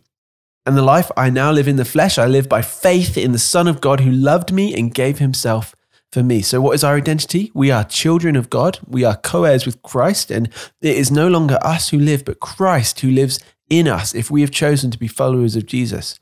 And 0.69 0.77
the 0.77 0.83
life 0.83 1.09
I 1.17 1.31
now 1.31 1.51
live 1.51 1.67
in 1.67 1.77
the 1.77 1.83
flesh, 1.83 2.19
I 2.19 2.27
live 2.27 2.47
by 2.47 2.61
faith 2.61 3.17
in 3.17 3.31
the 3.31 3.39
Son 3.39 3.67
of 3.67 3.81
God 3.81 4.01
who 4.01 4.11
loved 4.11 4.51
me 4.51 4.71
and 4.75 4.93
gave 4.93 5.17
himself 5.17 5.75
for 6.11 6.21
me. 6.21 6.43
So, 6.43 6.61
what 6.61 6.75
is 6.75 6.83
our 6.83 6.95
identity? 6.95 7.49
We 7.55 7.71
are 7.71 7.83
children 7.83 8.35
of 8.35 8.51
God. 8.51 8.77
We 8.87 9.03
are 9.03 9.15
co 9.15 9.45
heirs 9.45 9.65
with 9.65 9.81
Christ. 9.81 10.29
And 10.29 10.47
it 10.79 10.95
is 10.95 11.09
no 11.09 11.27
longer 11.27 11.57
us 11.63 11.89
who 11.89 11.97
live, 11.97 12.23
but 12.23 12.39
Christ 12.39 12.99
who 12.99 13.09
lives 13.09 13.39
in 13.67 13.87
us 13.87 14.13
if 14.13 14.29
we 14.29 14.41
have 14.41 14.51
chosen 14.51 14.91
to 14.91 14.99
be 14.99 15.07
followers 15.07 15.55
of 15.55 15.65
Jesus. 15.65 16.19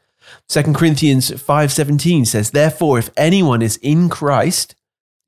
2 0.48 0.74
Corinthians 0.74 1.30
5:17 1.30 2.24
says, 2.24 2.52
"Therefore 2.52 3.00
if 3.00 3.10
anyone 3.18 3.62
is 3.62 3.76
in 3.82 4.08
Christ, 4.08 4.76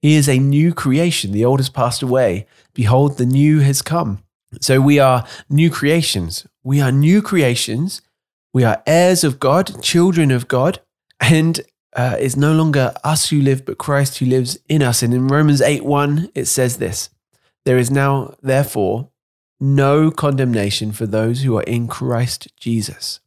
he 0.02 0.16
is 0.16 0.30
a 0.30 0.40
new 0.40 0.74
creation. 0.74 1.34
The 1.34 1.44
old 1.44 1.60
has 1.60 1.68
passed 1.68 2.02
away; 2.02 2.48
behold, 2.74 3.18
the 3.18 3.26
new 3.26 3.60
has 3.60 3.82
come." 3.82 4.20
So 4.62 4.80
we 4.80 4.98
are 4.98 5.26
new 5.50 5.70
creations. 5.70 6.48
We 6.64 6.80
are 6.80 6.94
new 6.94 7.22
creations. 7.22 8.02
We 8.54 8.64
are 8.64 8.82
heirs 8.88 9.24
of 9.24 9.40
God, 9.40 9.82
children 9.82 10.32
of 10.32 10.48
God, 10.48 10.80
and 11.20 11.62
uh, 11.96 12.16
it's 12.20 12.36
no 12.36 12.54
longer 12.54 12.94
us 13.04 13.30
who 13.30 13.42
live, 13.42 13.66
but 13.66 13.78
Christ 13.78 14.18
who 14.18 14.26
lives 14.26 14.58
in 14.68 14.82
us. 14.82 15.04
And 15.04 15.14
in 15.14 15.28
Romans 15.28 15.62
8 15.62 15.84
1, 15.84 16.32
it 16.36 16.46
says 16.46 16.78
this 16.78 17.10
There 17.66 17.78
is 17.78 17.92
now, 17.92 18.36
therefore, 18.42 19.10
no 19.60 20.10
condemnation 20.12 20.92
for 20.92 21.06
those 21.06 21.42
who 21.42 21.58
are 21.58 21.64
in 21.64 21.88
Christ 21.88 22.48
Jesus. 22.58 23.20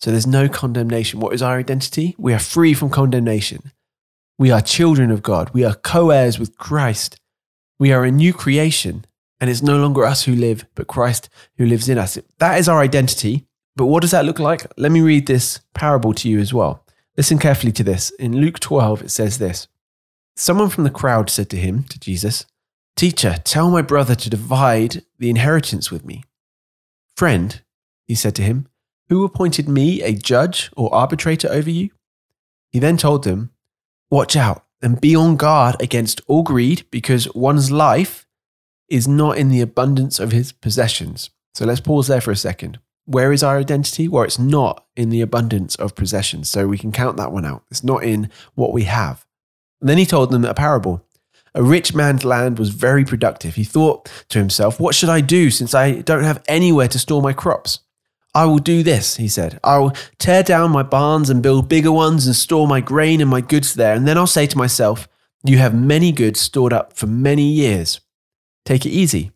So 0.00 0.10
there's 0.10 0.26
no 0.26 0.48
condemnation. 0.48 1.20
What 1.20 1.32
is 1.32 1.42
our 1.42 1.58
identity? 1.58 2.14
We 2.18 2.34
are 2.34 2.38
free 2.38 2.74
from 2.74 2.90
condemnation. 2.90 3.72
We 4.38 4.50
are 4.50 4.60
children 4.60 5.10
of 5.10 5.22
God. 5.22 5.50
We 5.54 5.64
are 5.64 5.74
co 5.74 6.10
heirs 6.10 6.38
with 6.38 6.58
Christ. 6.58 7.18
We 7.78 7.92
are 7.92 8.04
a 8.04 8.10
new 8.10 8.32
creation. 8.32 9.06
And 9.40 9.50
it's 9.50 9.62
no 9.62 9.78
longer 9.78 10.04
us 10.04 10.24
who 10.24 10.34
live, 10.34 10.66
but 10.74 10.86
Christ 10.86 11.28
who 11.56 11.66
lives 11.66 11.88
in 11.88 11.98
us. 11.98 12.18
That 12.38 12.58
is 12.58 12.68
our 12.68 12.80
identity. 12.80 13.46
But 13.76 13.86
what 13.86 14.00
does 14.00 14.10
that 14.10 14.24
look 14.24 14.38
like? 14.38 14.66
Let 14.76 14.90
me 14.90 15.00
read 15.00 15.26
this 15.26 15.60
parable 15.74 16.14
to 16.14 16.28
you 16.28 16.40
as 16.40 16.52
well. 16.52 16.84
Listen 17.16 17.38
carefully 17.38 17.72
to 17.72 17.84
this. 17.84 18.10
In 18.10 18.40
Luke 18.40 18.58
12, 18.58 19.02
it 19.02 19.10
says 19.10 19.38
this 19.38 19.68
Someone 20.34 20.70
from 20.70 20.84
the 20.84 20.90
crowd 20.90 21.30
said 21.30 21.50
to 21.50 21.56
him, 21.56 21.84
to 21.84 22.00
Jesus, 22.00 22.46
Teacher, 22.96 23.36
tell 23.44 23.70
my 23.70 23.82
brother 23.82 24.14
to 24.14 24.30
divide 24.30 25.04
the 25.18 25.28
inheritance 25.28 25.90
with 25.90 26.04
me. 26.04 26.24
Friend, 27.14 27.62
he 28.06 28.14
said 28.14 28.34
to 28.36 28.42
him, 28.42 28.68
who 29.08 29.24
appointed 29.24 29.68
me 29.68 30.02
a 30.02 30.12
judge 30.12 30.70
or 30.76 30.92
arbitrator 30.92 31.48
over 31.50 31.70
you? 31.70 31.90
He 32.70 32.78
then 32.78 32.96
told 32.96 33.24
them, 33.24 33.50
Watch 34.10 34.36
out 34.36 34.64
and 34.82 35.00
be 35.00 35.14
on 35.14 35.36
guard 35.36 35.76
against 35.80 36.20
all 36.26 36.42
greed, 36.42 36.86
because 36.90 37.32
one's 37.34 37.70
life 37.70 38.26
is 38.88 39.08
not 39.08 39.38
in 39.38 39.48
the 39.48 39.60
abundance 39.60 40.18
of 40.18 40.32
his 40.32 40.52
possessions. 40.52 41.30
So 41.54 41.64
let's 41.64 41.80
pause 41.80 42.08
there 42.08 42.20
for 42.20 42.30
a 42.30 42.36
second. 42.36 42.78
Where 43.06 43.32
is 43.32 43.42
our 43.42 43.56
identity? 43.58 44.08
Well, 44.08 44.24
it's 44.24 44.38
not 44.38 44.84
in 44.94 45.10
the 45.10 45.20
abundance 45.20 45.74
of 45.76 45.94
possessions. 45.94 46.48
So 46.48 46.66
we 46.66 46.78
can 46.78 46.92
count 46.92 47.16
that 47.16 47.32
one 47.32 47.44
out. 47.44 47.64
It's 47.70 47.84
not 47.84 48.04
in 48.04 48.30
what 48.54 48.72
we 48.72 48.84
have. 48.84 49.24
And 49.80 49.88
then 49.88 49.98
he 49.98 50.06
told 50.06 50.30
them 50.30 50.44
a 50.44 50.54
parable. 50.54 51.04
A 51.54 51.62
rich 51.62 51.94
man's 51.94 52.24
land 52.24 52.58
was 52.58 52.68
very 52.68 53.04
productive. 53.04 53.54
He 53.54 53.64
thought 53.64 54.10
to 54.28 54.38
himself, 54.38 54.78
What 54.78 54.94
should 54.94 55.08
I 55.08 55.22
do 55.22 55.50
since 55.50 55.74
I 55.74 56.02
don't 56.02 56.24
have 56.24 56.42
anywhere 56.48 56.88
to 56.88 56.98
store 56.98 57.22
my 57.22 57.32
crops? 57.32 57.80
I 58.34 58.44
will 58.44 58.58
do 58.58 58.82
this, 58.82 59.16
he 59.16 59.28
said. 59.28 59.58
I 59.64 59.78
will 59.78 59.92
tear 60.18 60.42
down 60.42 60.70
my 60.70 60.82
barns 60.82 61.30
and 61.30 61.42
build 61.42 61.70
bigger 61.70 61.92
ones 61.92 62.26
and 62.26 62.36
store 62.36 62.68
my 62.68 62.82
grain 62.82 63.22
and 63.22 63.30
my 63.30 63.40
goods 63.40 63.72
there. 63.72 63.94
And 63.94 64.06
then 64.06 64.18
I'll 64.18 64.26
say 64.26 64.46
to 64.46 64.58
myself, 64.58 65.08
You 65.44 65.56
have 65.56 65.74
many 65.74 66.12
goods 66.12 66.40
stored 66.40 66.74
up 66.74 66.92
for 66.92 67.06
many 67.06 67.50
years. 67.50 68.00
Take 68.66 68.84
it 68.84 68.90
easy. 68.90 69.32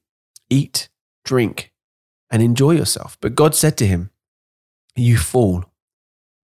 Eat, 0.51 0.91
drink, 1.25 1.73
and 2.31 2.43
enjoy 2.43 2.73
yourself. 2.73 3.19
But 3.21 3.35
God 3.35 3.55
said 3.55 3.77
to 3.79 3.87
him, 3.87 4.11
You 4.97 5.19
fool. 5.19 5.65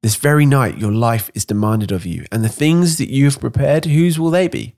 This 0.03 0.17
very 0.17 0.47
night 0.47 0.79
your 0.79 0.93
life 0.93 1.31
is 1.35 1.45
demanded 1.45 1.91
of 1.91 2.07
you, 2.07 2.27
and 2.31 2.45
the 2.45 2.49
things 2.49 2.99
that 2.99 3.11
you 3.11 3.25
have 3.25 3.41
prepared, 3.41 3.87
whose 3.87 4.19
will 4.19 4.31
they 4.31 4.49
be? 4.49 4.77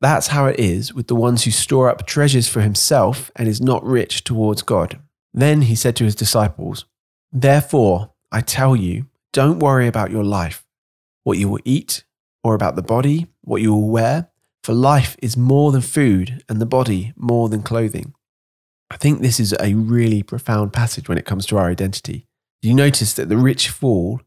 That's 0.00 0.28
how 0.28 0.46
it 0.46 0.58
is 0.60 0.94
with 0.94 1.08
the 1.08 1.14
ones 1.14 1.44
who 1.44 1.50
store 1.50 1.88
up 1.90 2.06
treasures 2.06 2.48
for 2.48 2.60
himself 2.60 3.30
and 3.36 3.48
is 3.48 3.60
not 3.60 3.84
rich 3.84 4.24
towards 4.24 4.62
God. 4.62 5.00
Then 5.34 5.62
he 5.62 5.74
said 5.74 5.96
to 5.96 6.04
his 6.04 6.14
disciples, 6.14 6.84
Therefore, 7.32 8.12
I 8.30 8.40
tell 8.40 8.76
you, 8.76 9.06
don't 9.32 9.58
worry 9.58 9.86
about 9.86 10.10
your 10.10 10.24
life, 10.24 10.64
what 11.24 11.38
you 11.38 11.48
will 11.48 11.60
eat, 11.64 12.04
or 12.42 12.54
about 12.54 12.76
the 12.76 12.82
body, 12.82 13.26
what 13.42 13.60
you 13.60 13.74
will 13.74 13.88
wear, 13.88 14.30
for 14.62 14.72
life 14.72 15.16
is 15.20 15.36
more 15.36 15.72
than 15.72 15.82
food, 15.82 16.44
and 16.48 16.60
the 16.60 16.66
body 16.66 17.12
more 17.16 17.48
than 17.48 17.62
clothing. 17.62 18.14
I 18.90 18.96
think 18.96 19.20
this 19.20 19.38
is 19.38 19.54
a 19.60 19.74
really 19.74 20.22
profound 20.22 20.72
passage 20.72 21.08
when 21.08 21.18
it 21.18 21.26
comes 21.26 21.46
to 21.46 21.58
our 21.58 21.68
identity. 21.68 22.26
You 22.62 22.74
notice 22.74 23.12
that 23.14 23.28
the 23.28 23.36
rich 23.36 23.68
fool, 23.68 24.20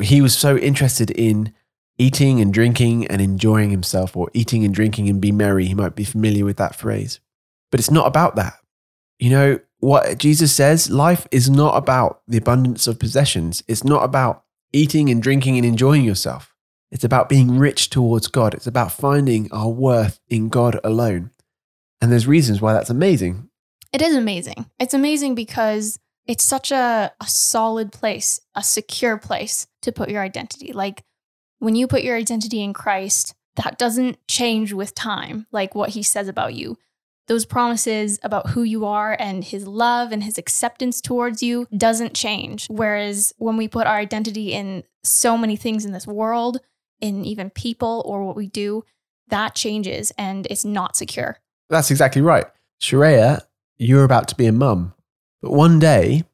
he 0.00 0.20
was 0.20 0.36
so 0.36 0.56
interested 0.56 1.10
in 1.10 1.52
eating 1.98 2.40
and 2.40 2.54
drinking 2.54 3.06
and 3.08 3.20
enjoying 3.20 3.70
himself, 3.70 4.16
or 4.16 4.30
eating 4.32 4.64
and 4.64 4.74
drinking 4.74 5.08
and 5.08 5.20
be 5.20 5.32
merry. 5.32 5.66
He 5.66 5.74
might 5.74 5.96
be 5.96 6.04
familiar 6.04 6.44
with 6.44 6.56
that 6.56 6.74
phrase. 6.74 7.20
But 7.70 7.80
it's 7.80 7.90
not 7.90 8.06
about 8.06 8.36
that. 8.36 8.54
You 9.18 9.30
know, 9.30 9.60
what 9.80 10.18
Jesus 10.18 10.52
says, 10.54 10.90
life 10.90 11.26
is 11.30 11.50
not 11.50 11.76
about 11.76 12.22
the 12.26 12.38
abundance 12.38 12.86
of 12.86 12.98
possessions. 12.98 13.62
It's 13.68 13.84
not 13.84 14.04
about 14.04 14.44
eating 14.72 15.10
and 15.10 15.22
drinking 15.22 15.56
and 15.56 15.66
enjoying 15.66 16.04
yourself. 16.04 16.54
It's 16.90 17.04
about 17.04 17.28
being 17.28 17.58
rich 17.58 17.90
towards 17.90 18.28
God. 18.28 18.54
It's 18.54 18.66
about 18.66 18.92
finding 18.92 19.50
our 19.52 19.68
worth 19.68 20.20
in 20.28 20.48
God 20.48 20.80
alone. 20.82 21.30
And 22.00 22.10
there's 22.10 22.26
reasons 22.26 22.60
why 22.60 22.72
that's 22.72 22.90
amazing. 22.90 23.47
It 23.92 24.02
is 24.02 24.14
amazing. 24.14 24.66
It's 24.78 24.94
amazing 24.94 25.34
because 25.34 25.98
it's 26.26 26.44
such 26.44 26.70
a, 26.70 27.12
a 27.20 27.26
solid 27.26 27.92
place, 27.92 28.40
a 28.54 28.62
secure 28.62 29.16
place 29.16 29.66
to 29.82 29.92
put 29.92 30.10
your 30.10 30.22
identity. 30.22 30.72
Like 30.72 31.02
when 31.58 31.74
you 31.74 31.86
put 31.86 32.02
your 32.02 32.16
identity 32.16 32.62
in 32.62 32.72
Christ, 32.72 33.34
that 33.56 33.78
doesn't 33.78 34.18
change 34.28 34.72
with 34.72 34.94
time, 34.94 35.46
like 35.50 35.74
what 35.74 35.90
he 35.90 36.02
says 36.02 36.28
about 36.28 36.54
you 36.54 36.76
those 37.28 37.44
promises 37.44 38.18
about 38.22 38.50
who 38.50 38.62
you 38.62 38.84
are 38.86 39.16
and 39.20 39.44
his 39.44 39.66
love 39.66 40.10
and 40.12 40.24
his 40.24 40.38
acceptance 40.38 41.00
towards 41.00 41.42
you 41.42 41.68
doesn't 41.76 42.14
change. 42.14 42.66
Whereas 42.68 43.32
when 43.36 43.56
we 43.56 43.68
put 43.68 43.86
our 43.86 43.96
identity 43.96 44.52
in 44.52 44.82
so 45.04 45.38
many 45.38 45.54
things 45.54 45.84
in 45.84 45.92
this 45.92 46.06
world, 46.06 46.58
in 47.00 47.24
even 47.24 47.50
people 47.50 48.02
or 48.06 48.24
what 48.24 48.34
we 48.34 48.48
do, 48.48 48.82
that 49.28 49.54
changes 49.54 50.10
and 50.18 50.46
it's 50.50 50.64
not 50.64 50.96
secure. 50.96 51.38
That's 51.68 51.90
exactly 51.90 52.22
right. 52.22 52.46
Sharaya, 52.80 53.42
you're 53.78 54.04
about 54.04 54.28
to 54.28 54.34
be 54.34 54.46
a 54.46 54.52
mum. 54.52 54.94
But 55.40 55.52
one 55.52 55.78
day, 55.78 56.24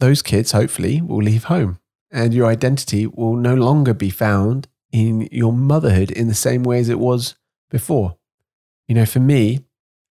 those 0.00 0.22
kids 0.22 0.52
hopefully 0.52 1.00
will 1.00 1.22
leave 1.22 1.44
home 1.44 1.78
and 2.10 2.34
your 2.34 2.46
identity 2.46 3.06
will 3.06 3.36
no 3.36 3.54
longer 3.54 3.94
be 3.94 4.10
found 4.10 4.66
in 4.92 5.28
your 5.30 5.52
motherhood 5.52 6.10
in 6.10 6.28
the 6.28 6.34
same 6.34 6.62
way 6.62 6.80
as 6.80 6.88
it 6.88 6.98
was 6.98 7.36
before. 7.70 8.16
You 8.88 8.96
know, 8.96 9.06
for 9.06 9.20
me, 9.20 9.60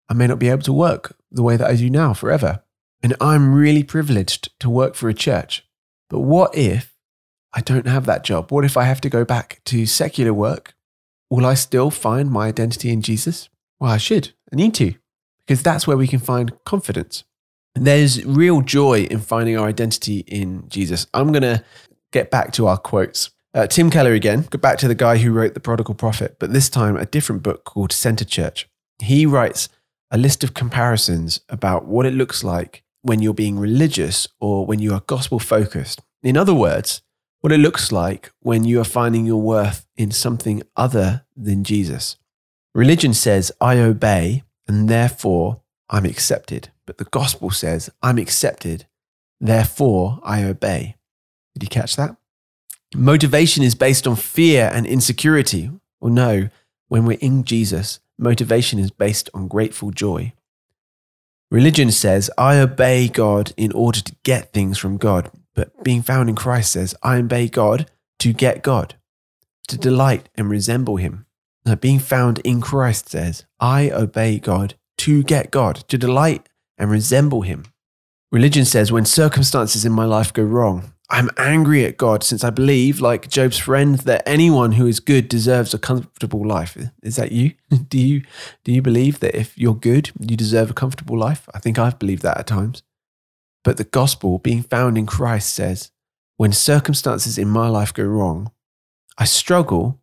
I 0.08 0.14
may 0.14 0.26
not 0.26 0.38
be 0.38 0.48
able 0.48 0.62
to 0.62 0.72
work 0.72 1.16
the 1.30 1.42
way 1.42 1.56
that 1.56 1.68
I 1.68 1.74
do 1.74 1.90
now 1.90 2.14
forever. 2.14 2.62
And 3.02 3.14
I'm 3.20 3.54
really 3.54 3.82
privileged 3.82 4.58
to 4.60 4.70
work 4.70 4.94
for 4.94 5.08
a 5.08 5.14
church. 5.14 5.66
But 6.08 6.20
what 6.20 6.54
if 6.56 6.96
I 7.52 7.60
don't 7.60 7.86
have 7.86 8.06
that 8.06 8.24
job? 8.24 8.50
What 8.52 8.64
if 8.64 8.76
I 8.76 8.84
have 8.84 9.00
to 9.02 9.10
go 9.10 9.24
back 9.24 9.60
to 9.66 9.86
secular 9.86 10.32
work? 10.32 10.74
Will 11.30 11.44
I 11.44 11.54
still 11.54 11.90
find 11.90 12.30
my 12.30 12.46
identity 12.46 12.90
in 12.90 13.02
Jesus? 13.02 13.48
Well, 13.78 13.90
I 13.90 13.98
should. 13.98 14.32
I 14.52 14.56
need 14.56 14.74
to, 14.74 14.94
because 15.48 15.62
that's 15.62 15.86
where 15.86 15.96
we 15.96 16.06
can 16.06 16.18
find 16.18 16.52
confidence. 16.64 17.24
There's 17.74 18.22
real 18.26 18.60
joy 18.60 19.04
in 19.04 19.20
finding 19.20 19.56
our 19.56 19.66
identity 19.66 20.18
in 20.26 20.68
Jesus. 20.68 21.06
I'm 21.14 21.32
going 21.32 21.42
to 21.42 21.64
get 22.12 22.30
back 22.30 22.52
to 22.52 22.66
our 22.66 22.76
quotes. 22.76 23.30
Uh, 23.54 23.66
Tim 23.66 23.88
Keller 23.88 24.12
again, 24.12 24.46
go 24.50 24.58
back 24.58 24.76
to 24.78 24.88
the 24.88 24.94
guy 24.94 25.16
who 25.16 25.32
wrote 25.32 25.54
The 25.54 25.60
Prodigal 25.60 25.94
Prophet, 25.94 26.36
but 26.38 26.52
this 26.52 26.68
time 26.68 26.98
a 26.98 27.06
different 27.06 27.42
book 27.42 27.64
called 27.64 27.92
Center 27.92 28.26
Church. 28.26 28.68
He 28.98 29.24
writes 29.24 29.70
a 30.10 30.18
list 30.18 30.44
of 30.44 30.52
comparisons 30.52 31.40
about 31.48 31.86
what 31.86 32.04
it 32.04 32.12
looks 32.12 32.44
like 32.44 32.82
when 33.00 33.22
you're 33.22 33.32
being 33.32 33.58
religious 33.58 34.28
or 34.40 34.66
when 34.66 34.80
you 34.80 34.92
are 34.92 35.00
gospel 35.06 35.38
focused. 35.38 36.02
In 36.22 36.36
other 36.36 36.54
words, 36.54 37.00
what 37.40 37.52
it 37.54 37.58
looks 37.58 37.90
like 37.90 38.32
when 38.40 38.64
you 38.64 38.82
are 38.82 38.84
finding 38.84 39.24
your 39.24 39.40
worth 39.40 39.86
in 39.96 40.10
something 40.10 40.62
other 40.76 41.24
than 41.34 41.64
Jesus. 41.64 42.16
Religion 42.74 43.14
says, 43.14 43.50
I 43.62 43.78
obey 43.78 44.42
and 44.68 44.88
therefore 44.88 45.62
I'm 45.90 46.04
accepted. 46.04 46.70
But 46.86 46.98
the 46.98 47.04
gospel 47.04 47.50
says, 47.50 47.90
I'm 48.02 48.18
accepted, 48.18 48.86
therefore 49.40 50.20
I 50.22 50.44
obey. 50.44 50.96
Did 51.54 51.64
you 51.64 51.68
catch 51.68 51.96
that? 51.96 52.16
Motivation 52.94 53.64
is 53.64 53.74
based 53.74 54.06
on 54.06 54.16
fear 54.16 54.70
and 54.72 54.86
insecurity. 54.86 55.70
Well, 56.00 56.12
no, 56.12 56.48
when 56.88 57.04
we're 57.04 57.18
in 57.20 57.44
Jesus, 57.44 58.00
motivation 58.18 58.78
is 58.78 58.90
based 58.90 59.28
on 59.34 59.48
grateful 59.48 59.90
joy. 59.90 60.32
Religion 61.50 61.90
says, 61.90 62.30
I 62.36 62.58
obey 62.58 63.08
God 63.08 63.52
in 63.56 63.72
order 63.72 64.00
to 64.02 64.14
get 64.22 64.52
things 64.52 64.78
from 64.78 64.98
God. 64.98 65.30
But 65.54 65.82
being 65.82 66.02
found 66.02 66.28
in 66.28 66.34
Christ 66.34 66.72
says, 66.72 66.94
I 67.02 67.16
obey 67.16 67.48
God 67.48 67.90
to 68.20 68.32
get 68.32 68.62
God, 68.62 68.94
to 69.68 69.78
delight 69.78 70.28
and 70.34 70.50
resemble 70.50 70.96
Him. 70.96 71.26
Being 71.76 71.98
found 71.98 72.38
in 72.40 72.60
Christ 72.60 73.08
says, 73.08 73.44
I 73.60 73.90
obey 73.90 74.38
God 74.38 74.74
to 74.98 75.22
get 75.22 75.50
God, 75.50 75.76
to 75.88 75.98
delight 75.98 76.48
and 76.76 76.90
resemble 76.90 77.42
Him. 77.42 77.64
Religion 78.30 78.64
says, 78.64 78.92
when 78.92 79.04
circumstances 79.04 79.84
in 79.84 79.92
my 79.92 80.04
life 80.04 80.32
go 80.32 80.42
wrong, 80.42 80.92
I'm 81.10 81.30
angry 81.38 81.86
at 81.86 81.96
God 81.96 82.22
since 82.22 82.44
I 82.44 82.50
believe, 82.50 83.00
like 83.00 83.30
Job's 83.30 83.56
friend, 83.56 83.98
that 84.00 84.22
anyone 84.26 84.72
who 84.72 84.86
is 84.86 85.00
good 85.00 85.28
deserves 85.28 85.72
a 85.72 85.78
comfortable 85.78 86.46
life. 86.46 86.76
Is 87.02 87.16
that 87.16 87.32
you? 87.32 87.54
do 87.88 87.98
you 87.98 88.22
do 88.64 88.72
you 88.72 88.82
believe 88.82 89.20
that 89.20 89.34
if 89.34 89.56
you're 89.56 89.74
good, 89.74 90.10
you 90.20 90.36
deserve 90.36 90.70
a 90.70 90.74
comfortable 90.74 91.18
life? 91.18 91.48
I 91.54 91.60
think 91.60 91.78
I've 91.78 91.98
believed 91.98 92.22
that 92.22 92.36
at 92.36 92.46
times. 92.46 92.82
But 93.64 93.78
the 93.78 93.84
gospel, 93.84 94.38
being 94.38 94.62
found 94.62 94.98
in 94.98 95.06
Christ, 95.06 95.54
says, 95.54 95.90
when 96.36 96.52
circumstances 96.52 97.38
in 97.38 97.48
my 97.48 97.68
life 97.68 97.92
go 97.92 98.04
wrong, 98.04 98.52
I 99.16 99.24
struggle, 99.24 100.00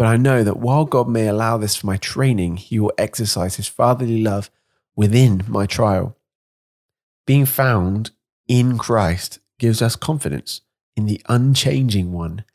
but 0.00 0.06
I 0.06 0.16
know 0.16 0.42
that 0.42 0.56
while 0.56 0.86
God 0.86 1.10
may 1.10 1.28
allow 1.28 1.58
this 1.58 1.76
for 1.76 1.86
my 1.86 1.98
training, 1.98 2.56
He 2.56 2.78
will 2.78 2.94
exercise 2.96 3.56
His 3.56 3.68
fatherly 3.68 4.22
love 4.22 4.50
within 4.96 5.44
my 5.46 5.66
trial. 5.66 6.16
Being 7.26 7.44
found 7.44 8.10
in 8.48 8.78
Christ 8.78 9.40
gives 9.58 9.82
us 9.82 9.96
confidence 9.96 10.62
in 10.96 11.04
the 11.04 11.20
unchanging 11.28 12.12
one. 12.12 12.46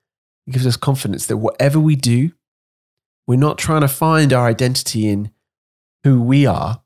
It 0.47 0.53
gives 0.53 0.65
us 0.65 0.75
confidence 0.75 1.27
that 1.27 1.37
whatever 1.37 1.79
we 1.79 1.95
do, 1.95 2.31
we're 3.27 3.35
not 3.35 3.59
trying 3.59 3.81
to 3.81 3.87
find 3.87 4.33
our 4.33 4.47
identity 4.47 5.07
in 5.07 5.29
who 6.03 6.23
we 6.23 6.47
are. 6.47 6.81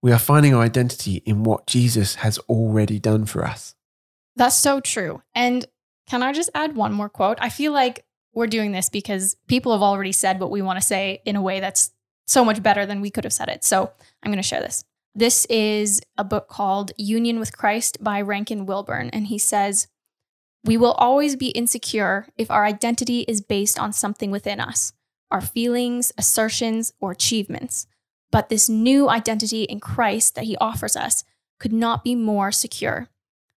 We 0.00 0.10
are 0.10 0.18
finding 0.18 0.54
our 0.54 0.62
identity 0.62 1.16
in 1.26 1.44
what 1.44 1.66
Jesus 1.66 2.14
has 2.14 2.38
already 2.48 2.98
done 2.98 3.26
for 3.26 3.44
us. 3.44 3.74
That's 4.36 4.56
so 4.56 4.80
true. 4.80 5.20
And 5.34 5.66
can 6.06 6.22
I 6.22 6.32
just 6.32 6.48
add 6.54 6.76
one 6.76 6.94
more 6.94 7.10
quote? 7.10 7.36
I 7.42 7.50
feel 7.50 7.72
like 7.72 8.06
we're 8.40 8.48
doing 8.48 8.72
this 8.72 8.88
because 8.88 9.36
people 9.46 9.70
have 9.70 9.82
already 9.82 10.12
said 10.12 10.40
what 10.40 10.50
we 10.50 10.62
want 10.62 10.80
to 10.80 10.84
say 10.84 11.22
in 11.24 11.36
a 11.36 11.42
way 11.42 11.60
that's 11.60 11.92
so 12.26 12.44
much 12.44 12.62
better 12.62 12.86
than 12.86 13.00
we 13.00 13.10
could 13.10 13.24
have 13.24 13.32
said 13.32 13.48
it. 13.48 13.62
So 13.62 13.92
I'm 14.22 14.32
going 14.32 14.42
to 14.42 14.48
share 14.48 14.62
this. 14.62 14.82
This 15.14 15.44
is 15.46 16.00
a 16.16 16.24
book 16.24 16.48
called 16.48 16.92
Union 16.96 17.38
with 17.38 17.56
Christ 17.56 18.02
by 18.02 18.20
Rankin 18.20 18.64
Wilbourne. 18.64 19.10
And 19.10 19.26
he 19.26 19.38
says, 19.38 19.88
We 20.64 20.76
will 20.76 20.92
always 20.92 21.36
be 21.36 21.48
insecure 21.48 22.28
if 22.38 22.50
our 22.50 22.64
identity 22.64 23.20
is 23.28 23.40
based 23.40 23.78
on 23.78 23.92
something 23.92 24.30
within 24.30 24.58
us, 24.58 24.92
our 25.30 25.40
feelings, 25.40 26.12
assertions, 26.16 26.92
or 27.00 27.10
achievements. 27.10 27.86
But 28.30 28.48
this 28.48 28.68
new 28.68 29.10
identity 29.10 29.64
in 29.64 29.80
Christ 29.80 30.34
that 30.36 30.44
he 30.44 30.56
offers 30.56 30.96
us 30.96 31.24
could 31.58 31.72
not 31.72 32.04
be 32.04 32.14
more 32.14 32.52
secure. 32.52 33.08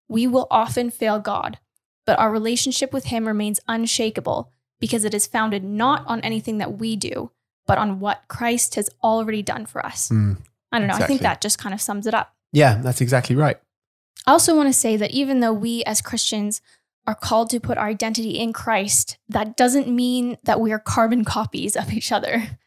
We 0.08 0.26
will 0.26 0.48
often 0.50 0.90
fail 0.90 1.20
God, 1.20 1.58
but 2.04 2.18
our 2.18 2.30
relationship 2.30 2.92
with 2.92 3.06
him 3.06 3.26
remains 3.26 3.60
unshakable 3.66 4.52
because 4.84 5.06
it 5.06 5.14
is 5.14 5.26
founded 5.26 5.64
not 5.64 6.04
on 6.06 6.20
anything 6.20 6.58
that 6.58 6.76
we 6.76 6.94
do, 6.94 7.30
but 7.66 7.78
on 7.78 8.00
what 8.00 8.20
Christ 8.28 8.74
has 8.74 8.90
already 9.02 9.40
done 9.42 9.64
for 9.64 9.84
us. 9.84 10.10
Mm, 10.10 10.36
I 10.70 10.78
don't 10.78 10.88
know. 10.88 10.94
I 10.94 11.06
think 11.06 11.22
that 11.22 11.40
just 11.40 11.58
kind 11.58 11.72
of 11.72 11.80
sums 11.80 12.06
it 12.06 12.12
up. 12.12 12.34
yeah, 12.52 12.82
that's 12.82 13.00
exactly 13.00 13.34
right. 13.34 13.56
I 14.26 14.32
also 14.32 14.54
want 14.54 14.68
to 14.68 14.74
say 14.74 14.98
that 14.98 15.12
even 15.12 15.40
though 15.40 15.54
we 15.54 15.82
as 15.84 16.02
Christians 16.02 16.60
are 17.06 17.14
called 17.14 17.48
to 17.50 17.60
put 17.60 17.78
our 17.78 17.86
identity 17.86 18.32
in 18.32 18.52
Christ, 18.52 19.16
that 19.26 19.56
doesn't 19.56 19.88
mean 19.88 20.36
that 20.44 20.60
we 20.60 20.70
are 20.70 20.78
carbon 20.78 21.24
copies 21.36 21.76
of 21.76 21.90
each 21.90 22.12
other. 22.12 22.58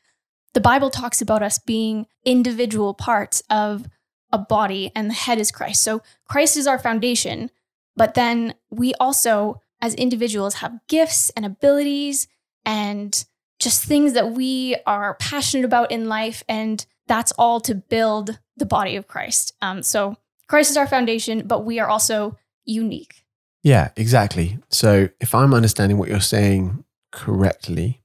The 0.55 0.59
Bible 0.59 0.89
talks 0.89 1.21
about 1.21 1.43
us 1.43 1.59
being 1.59 2.07
individual 2.25 2.95
parts 2.95 3.43
of 3.47 3.85
a 4.31 4.39
body, 4.39 4.91
and 4.95 5.07
the 5.07 5.13
head 5.13 5.37
is 5.37 5.51
Christ. 5.51 5.83
So 5.83 6.01
Christ 6.27 6.57
is 6.57 6.65
our 6.65 6.79
foundation, 6.79 7.51
but 7.95 8.15
then 8.15 8.55
we 8.71 8.95
also, 8.95 9.61
as 9.81 9.93
individuals, 9.95 10.55
have 10.55 10.79
gifts 10.87 11.29
and 11.31 11.45
abilities 11.45 12.27
and 12.65 13.25
just 13.59 13.83
things 13.83 14.13
that 14.13 14.31
we 14.31 14.75
are 14.85 15.15
passionate 15.15 15.65
about 15.65 15.91
in 15.91 16.07
life. 16.07 16.43
And 16.47 16.85
that's 17.07 17.31
all 17.33 17.59
to 17.61 17.75
build 17.75 18.39
the 18.55 18.65
body 18.65 18.95
of 18.95 19.07
Christ. 19.07 19.53
Um, 19.61 19.83
so 19.83 20.17
Christ 20.47 20.71
is 20.71 20.77
our 20.77 20.87
foundation, 20.87 21.47
but 21.47 21.65
we 21.65 21.79
are 21.79 21.87
also 21.87 22.37
unique. 22.65 23.23
Yeah, 23.63 23.89
exactly. 23.95 24.59
So 24.69 25.09
if 25.19 25.33
I'm 25.33 25.53
understanding 25.53 25.97
what 25.97 26.09
you're 26.09 26.19
saying 26.19 26.83
correctly, 27.11 28.01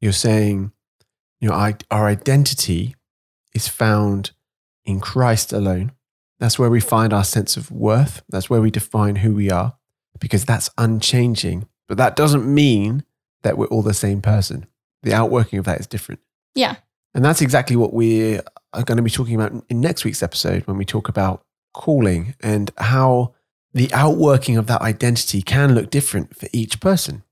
you're 0.00 0.12
saying, 0.12 0.72
you 1.40 1.48
know, 1.48 1.54
I, 1.54 1.76
our 1.90 2.06
identity 2.06 2.96
is 3.54 3.68
found 3.68 4.32
in 4.84 5.00
Christ 5.00 5.52
alone. 5.52 5.92
That's 6.38 6.58
where 6.58 6.70
we 6.70 6.80
find 6.80 7.12
our 7.12 7.24
sense 7.24 7.56
of 7.56 7.70
worth. 7.70 8.22
That's 8.28 8.48
where 8.48 8.60
we 8.60 8.70
define 8.70 9.16
who 9.16 9.34
we 9.34 9.50
are 9.50 9.76
because 10.18 10.44
that's 10.44 10.70
unchanging. 10.78 11.66
But 11.88 11.98
that 11.98 12.16
doesn't 12.16 12.46
mean 12.46 13.04
that 13.42 13.56
we're 13.56 13.66
all 13.66 13.82
the 13.82 13.94
same 13.94 14.20
person. 14.20 14.66
The 15.02 15.14
outworking 15.14 15.58
of 15.58 15.64
that 15.64 15.80
is 15.80 15.86
different. 15.86 16.20
Yeah. 16.54 16.76
And 17.14 17.24
that's 17.24 17.40
exactly 17.40 17.76
what 17.76 17.92
we 17.92 18.38
are 18.72 18.82
going 18.84 18.96
to 18.96 19.02
be 19.02 19.10
talking 19.10 19.34
about 19.34 19.64
in 19.68 19.80
next 19.80 20.04
week's 20.04 20.22
episode 20.22 20.66
when 20.66 20.76
we 20.76 20.84
talk 20.84 21.08
about 21.08 21.44
calling 21.72 22.34
and 22.40 22.70
how 22.78 23.34
the 23.72 23.92
outworking 23.92 24.56
of 24.56 24.66
that 24.66 24.82
identity 24.82 25.42
can 25.42 25.74
look 25.74 25.90
different 25.90 26.36
for 26.36 26.48
each 26.52 26.80
person. 26.80 27.22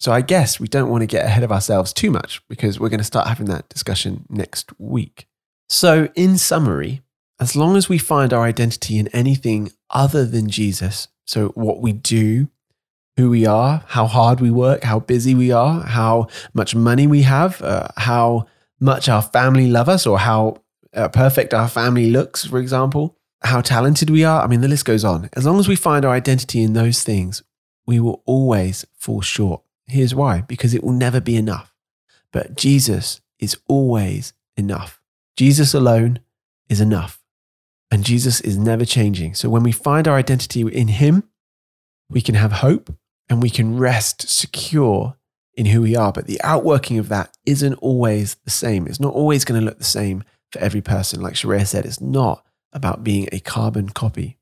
So 0.00 0.10
I 0.10 0.20
guess 0.20 0.58
we 0.58 0.66
don't 0.66 0.90
want 0.90 1.02
to 1.02 1.06
get 1.06 1.24
ahead 1.24 1.44
of 1.44 1.52
ourselves 1.52 1.92
too 1.92 2.10
much 2.10 2.42
because 2.48 2.80
we're 2.80 2.88
going 2.88 2.98
to 2.98 3.04
start 3.04 3.28
having 3.28 3.46
that 3.46 3.68
discussion 3.68 4.24
next 4.28 4.78
week. 4.78 5.28
So, 5.68 6.08
in 6.14 6.38
summary, 6.38 7.02
as 7.40 7.56
long 7.56 7.76
as 7.76 7.88
we 7.88 7.98
find 7.98 8.32
our 8.32 8.42
identity 8.42 8.98
in 8.98 9.08
anything 9.08 9.70
other 9.90 10.26
than 10.26 10.50
Jesus, 10.50 11.08
so 11.24 11.48
what 11.48 11.80
we 11.80 11.92
do, 11.92 12.48
who 13.16 13.30
we 13.30 13.46
are, 13.46 13.84
how 13.88 14.06
hard 14.06 14.40
we 14.40 14.50
work, 14.50 14.84
how 14.84 15.00
busy 15.00 15.34
we 15.34 15.52
are, 15.52 15.82
how 15.82 16.28
much 16.54 16.74
money 16.74 17.06
we 17.06 17.22
have, 17.22 17.60
uh, 17.62 17.88
how 17.96 18.46
much 18.80 19.08
our 19.08 19.22
family 19.22 19.68
love 19.68 19.88
us, 19.88 20.06
or 20.06 20.18
how 20.18 20.56
uh, 20.94 21.08
perfect 21.08 21.54
our 21.54 21.68
family 21.68 22.10
looks, 22.10 22.44
for 22.44 22.58
example, 22.58 23.16
how 23.42 23.60
talented 23.60 24.10
we 24.10 24.24
are. 24.24 24.42
I 24.42 24.46
mean, 24.46 24.60
the 24.60 24.68
list 24.68 24.84
goes 24.84 25.04
on. 25.04 25.28
As 25.34 25.46
long 25.46 25.58
as 25.58 25.68
we 25.68 25.76
find 25.76 26.04
our 26.04 26.12
identity 26.12 26.62
in 26.62 26.72
those 26.72 27.02
things, 27.02 27.42
we 27.86 28.00
will 28.00 28.22
always 28.26 28.86
fall 28.96 29.20
short. 29.20 29.62
Here's 29.86 30.14
why 30.14 30.42
because 30.42 30.74
it 30.74 30.82
will 30.82 30.92
never 30.92 31.20
be 31.20 31.36
enough. 31.36 31.74
But 32.32 32.56
Jesus 32.56 33.20
is 33.38 33.56
always 33.68 34.32
enough. 34.56 35.00
Jesus 35.36 35.74
alone 35.74 36.20
is 36.68 36.80
enough. 36.80 37.21
And 37.92 38.04
Jesus 38.04 38.40
is 38.40 38.56
never 38.56 38.86
changing. 38.86 39.34
So 39.34 39.50
when 39.50 39.62
we 39.62 39.70
find 39.70 40.08
our 40.08 40.16
identity 40.16 40.62
in 40.62 40.88
Him, 40.88 41.24
we 42.08 42.22
can 42.22 42.34
have 42.34 42.50
hope 42.50 42.90
and 43.28 43.42
we 43.42 43.50
can 43.50 43.76
rest 43.76 44.30
secure 44.30 45.18
in 45.54 45.66
who 45.66 45.82
we 45.82 45.94
are. 45.94 46.10
But 46.10 46.26
the 46.26 46.40
outworking 46.42 46.98
of 46.98 47.10
that 47.10 47.36
isn't 47.44 47.74
always 47.74 48.36
the 48.46 48.50
same. 48.50 48.86
It's 48.86 48.98
not 48.98 49.12
always 49.12 49.44
going 49.44 49.60
to 49.60 49.64
look 49.64 49.76
the 49.76 49.84
same 49.84 50.24
for 50.50 50.58
every 50.60 50.80
person. 50.80 51.20
Like 51.20 51.34
Sharaya 51.34 51.66
said, 51.66 51.84
it's 51.84 52.00
not 52.00 52.46
about 52.72 53.04
being 53.04 53.28
a 53.30 53.40
carbon 53.40 53.90
copy. 53.90 54.38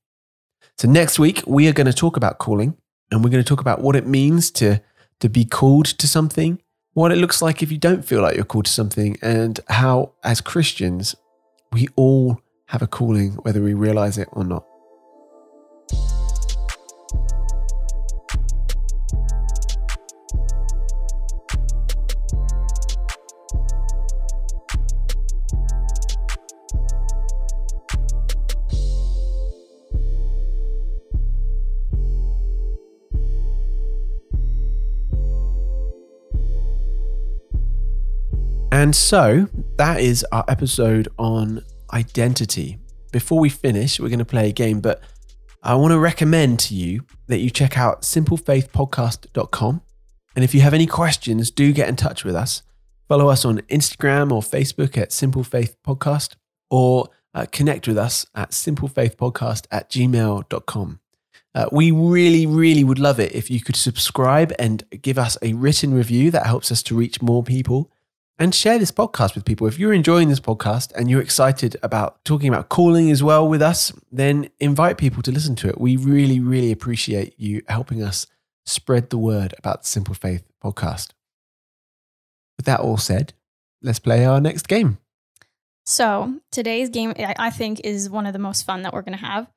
So 0.78 0.86
next 0.86 1.18
week, 1.18 1.42
we 1.44 1.66
are 1.66 1.72
going 1.72 1.88
to 1.88 1.92
talk 1.92 2.16
about 2.16 2.38
calling 2.38 2.76
and 3.10 3.24
we're 3.24 3.30
going 3.30 3.42
to 3.42 3.48
talk 3.48 3.60
about 3.60 3.80
what 3.80 3.96
it 3.96 4.06
means 4.06 4.52
to, 4.52 4.80
to 5.18 5.28
be 5.28 5.44
called 5.44 5.86
to 5.86 6.06
something, 6.06 6.62
what 6.92 7.10
it 7.10 7.16
looks 7.16 7.42
like 7.42 7.64
if 7.64 7.72
you 7.72 7.78
don't 7.78 8.04
feel 8.04 8.22
like 8.22 8.36
you're 8.36 8.44
called 8.44 8.66
to 8.66 8.72
something, 8.72 9.16
and 9.20 9.58
how, 9.68 10.12
as 10.22 10.40
Christians, 10.40 11.16
we 11.72 11.88
all 11.96 12.40
have 12.70 12.82
a 12.82 12.86
calling, 12.86 13.32
whether 13.42 13.60
we 13.60 13.74
realize 13.74 14.16
it 14.16 14.28
or 14.30 14.44
not. 14.44 14.64
And 38.72 38.94
so 38.94 39.48
that 39.76 40.00
is 40.00 40.24
our 40.30 40.44
episode 40.46 41.08
on 41.18 41.64
identity. 41.92 42.78
Before 43.12 43.38
we 43.38 43.48
finish, 43.48 43.98
we're 43.98 44.08
going 44.08 44.18
to 44.20 44.24
play 44.24 44.48
a 44.48 44.52
game, 44.52 44.80
but 44.80 45.02
I 45.62 45.74
want 45.74 45.92
to 45.92 45.98
recommend 45.98 46.58
to 46.60 46.74
you 46.74 47.04
that 47.26 47.38
you 47.38 47.50
check 47.50 47.76
out 47.76 48.02
simplefaithpodcast.com. 48.02 49.82
And 50.36 50.44
if 50.44 50.54
you 50.54 50.60
have 50.60 50.74
any 50.74 50.86
questions, 50.86 51.50
do 51.50 51.72
get 51.72 51.88
in 51.88 51.96
touch 51.96 52.24
with 52.24 52.34
us. 52.34 52.62
Follow 53.08 53.28
us 53.28 53.44
on 53.44 53.58
Instagram 53.62 54.30
or 54.30 54.40
Facebook 54.40 54.96
at 54.96 55.12
Simple 55.12 55.42
Faith 55.42 55.76
Podcast 55.84 56.36
or 56.70 57.08
uh, 57.34 57.46
connect 57.50 57.88
with 57.88 57.98
us 57.98 58.26
at 58.34 58.50
simplefaithpodcast 58.50 59.66
at 59.70 59.90
gmail.com. 59.90 61.00
Uh, 61.52 61.66
we 61.72 61.90
really, 61.90 62.46
really 62.46 62.84
would 62.84 63.00
love 63.00 63.18
it 63.18 63.34
if 63.34 63.50
you 63.50 63.60
could 63.60 63.74
subscribe 63.74 64.52
and 64.58 64.84
give 65.02 65.18
us 65.18 65.36
a 65.42 65.52
written 65.54 65.92
review. 65.92 66.30
That 66.30 66.46
helps 66.46 66.70
us 66.70 66.82
to 66.84 66.94
reach 66.94 67.20
more 67.20 67.42
people 67.42 67.90
and 68.40 68.54
share 68.54 68.78
this 68.78 68.90
podcast 68.90 69.34
with 69.34 69.44
people. 69.44 69.66
If 69.66 69.78
you're 69.78 69.92
enjoying 69.92 70.30
this 70.30 70.40
podcast 70.40 70.92
and 70.96 71.10
you're 71.10 71.20
excited 71.20 71.76
about 71.82 72.24
talking 72.24 72.48
about 72.48 72.70
calling 72.70 73.10
as 73.10 73.22
well 73.22 73.46
with 73.46 73.60
us, 73.60 73.92
then 74.10 74.48
invite 74.58 74.96
people 74.96 75.22
to 75.24 75.30
listen 75.30 75.54
to 75.56 75.68
it. 75.68 75.78
We 75.78 75.96
really, 75.96 76.40
really 76.40 76.72
appreciate 76.72 77.34
you 77.38 77.60
helping 77.68 78.02
us 78.02 78.26
spread 78.64 79.10
the 79.10 79.18
word 79.18 79.54
about 79.58 79.82
the 79.82 79.88
Simple 79.88 80.14
Faith 80.14 80.42
podcast. 80.64 81.10
With 82.56 82.64
that 82.64 82.80
all 82.80 82.96
said, 82.96 83.34
let's 83.82 83.98
play 83.98 84.24
our 84.24 84.40
next 84.40 84.68
game. 84.68 84.96
So 85.84 86.40
today's 86.50 86.88
game, 86.88 87.12
I 87.18 87.50
think, 87.50 87.80
is 87.80 88.08
one 88.08 88.24
of 88.24 88.32
the 88.32 88.38
most 88.38 88.64
fun 88.64 88.82
that 88.82 88.94
we're 88.94 89.02
going 89.02 89.18
to 89.18 89.24
have 89.24 89.48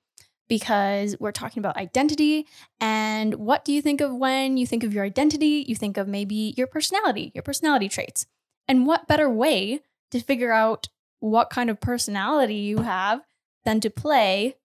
because 0.49 1.15
we're 1.21 1.31
talking 1.31 1.61
about 1.61 1.77
identity. 1.77 2.47
And 2.81 3.35
what 3.35 3.63
do 3.63 3.71
you 3.71 3.81
think 3.81 4.01
of 4.01 4.13
when 4.13 4.57
you 4.57 4.67
think 4.67 4.83
of 4.83 4.93
your 4.93 5.05
identity? 5.05 5.63
You 5.67 5.75
think 5.75 5.95
of 5.95 6.09
maybe 6.09 6.53
your 6.57 6.67
personality, 6.67 7.31
your 7.33 7.43
personality 7.43 7.87
traits. 7.87 8.25
And 8.67 8.85
what 8.85 9.07
better 9.07 9.29
way 9.29 9.81
to 10.11 10.19
figure 10.19 10.51
out 10.51 10.89
what 11.19 11.49
kind 11.49 11.69
of 11.69 11.79
personality 11.79 12.55
you 12.55 12.79
have 12.79 13.21
than 13.65 13.79
to 13.81 13.89
play 13.89 14.55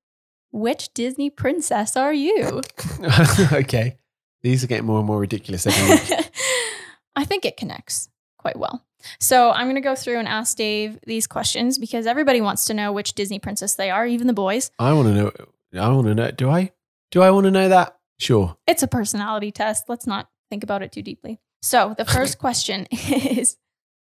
which 0.51 0.93
Disney 0.95 1.31
princess 1.31 1.97
are 1.97 2.13
you? 2.13 2.63
okay. 3.53 3.97
These 4.43 4.65
are 4.65 4.67
getting 4.67 4.87
more 4.87 4.99
and 4.99 5.07
more 5.07 5.19
ridiculous. 5.19 5.67
I 7.17 7.25
think 7.25 7.45
it 7.45 7.57
connects 7.57 8.09
quite 8.39 8.57
well. 8.57 8.85
So 9.21 9.51
I'm 9.51 9.67
going 9.67 9.77
to 9.77 9.81
go 9.81 9.95
through 9.95 10.19
and 10.19 10.29
ask 10.29 10.57
Dave 10.57 10.99
these 11.07 11.27
questions 11.27 11.79
because 11.79 12.07
everybody 12.07 12.41
wants 12.41 12.65
to 12.67 12.75
know 12.75 12.93
which 12.93 13.15
Disney 13.15 13.39
princess 13.39 13.75
they 13.75 13.91
are, 13.91 14.07
even 14.07 14.27
the 14.27 14.33
boys. 14.33 14.71
I 14.79 14.93
want 14.93 15.09
to 15.09 15.15
know. 15.15 15.33
I 15.81 15.89
want 15.89 16.07
to 16.07 16.15
know. 16.15 16.31
Do 16.31 16.51
I? 16.51 16.73
Do 17.11 17.23
I 17.23 17.31
want 17.31 17.45
to 17.45 17.51
know 17.51 17.69
that? 17.69 17.97
Sure. 18.19 18.57
It's 18.67 18.83
a 18.83 18.89
personality 18.89 19.51
test. 19.51 19.85
Let's 19.89 20.07
not 20.07 20.29
think 20.51 20.65
about 20.65 20.83
it 20.83 20.93
too 20.93 21.03
deeply. 21.03 21.39
So 21.63 21.95
the 21.97 22.05
first 22.05 22.39
question 22.39 22.87
is 22.91 23.57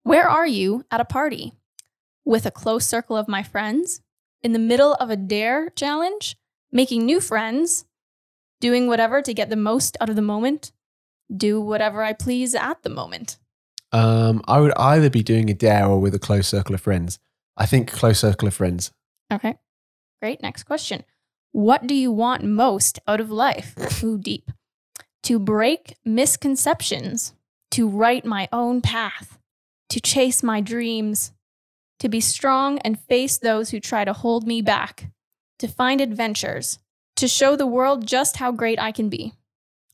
Where 0.08 0.26
are 0.26 0.46
you 0.46 0.86
at 0.90 1.02
a 1.02 1.04
party? 1.04 1.52
With 2.24 2.46
a 2.46 2.50
close 2.50 2.86
circle 2.86 3.14
of 3.14 3.28
my 3.28 3.42
friends, 3.42 4.00
in 4.42 4.54
the 4.54 4.58
middle 4.58 4.94
of 4.94 5.10
a 5.10 5.16
dare 5.16 5.68
challenge, 5.68 6.38
making 6.72 7.04
new 7.04 7.20
friends, 7.20 7.84
doing 8.58 8.86
whatever 8.86 9.20
to 9.20 9.34
get 9.34 9.50
the 9.50 9.54
most 9.54 9.98
out 10.00 10.08
of 10.08 10.16
the 10.16 10.22
moment, 10.22 10.72
do 11.30 11.60
whatever 11.60 12.02
I 12.02 12.14
please 12.14 12.54
at 12.54 12.82
the 12.84 12.88
moment. 12.88 13.36
Um, 13.92 14.40
I 14.48 14.60
would 14.60 14.72
either 14.78 15.10
be 15.10 15.22
doing 15.22 15.50
a 15.50 15.54
dare 15.54 15.84
or 15.84 16.00
with 16.00 16.14
a 16.14 16.18
close 16.18 16.48
circle 16.48 16.74
of 16.74 16.80
friends. 16.80 17.18
I 17.58 17.66
think 17.66 17.92
close 17.92 18.20
circle 18.20 18.48
of 18.48 18.54
friends. 18.54 18.92
Okay. 19.30 19.56
Great. 20.22 20.40
Next 20.40 20.62
question. 20.62 21.04
What 21.52 21.86
do 21.86 21.94
you 21.94 22.10
want 22.10 22.44
most 22.44 22.98
out 23.06 23.20
of 23.20 23.30
life? 23.30 24.02
Ooh, 24.02 24.16
deep. 24.16 24.52
To 25.24 25.38
break 25.38 25.96
misconceptions, 26.02 27.34
to 27.72 27.86
write 27.86 28.24
my 28.24 28.48
own 28.54 28.80
path, 28.80 29.38
to 29.90 30.00
chase 30.00 30.42
my 30.42 30.60
dreams, 30.60 31.32
to 31.98 32.08
be 32.08 32.20
strong 32.20 32.78
and 32.80 32.98
face 32.98 33.38
those 33.38 33.70
who 33.70 33.80
try 33.80 34.04
to 34.04 34.12
hold 34.12 34.46
me 34.46 34.62
back, 34.62 35.10
to 35.58 35.68
find 35.68 36.00
adventures, 36.00 36.78
to 37.16 37.26
show 37.28 37.56
the 37.56 37.66
world 37.66 38.06
just 38.06 38.36
how 38.36 38.52
great 38.52 38.78
I 38.78 38.92
can 38.92 39.08
be. 39.08 39.32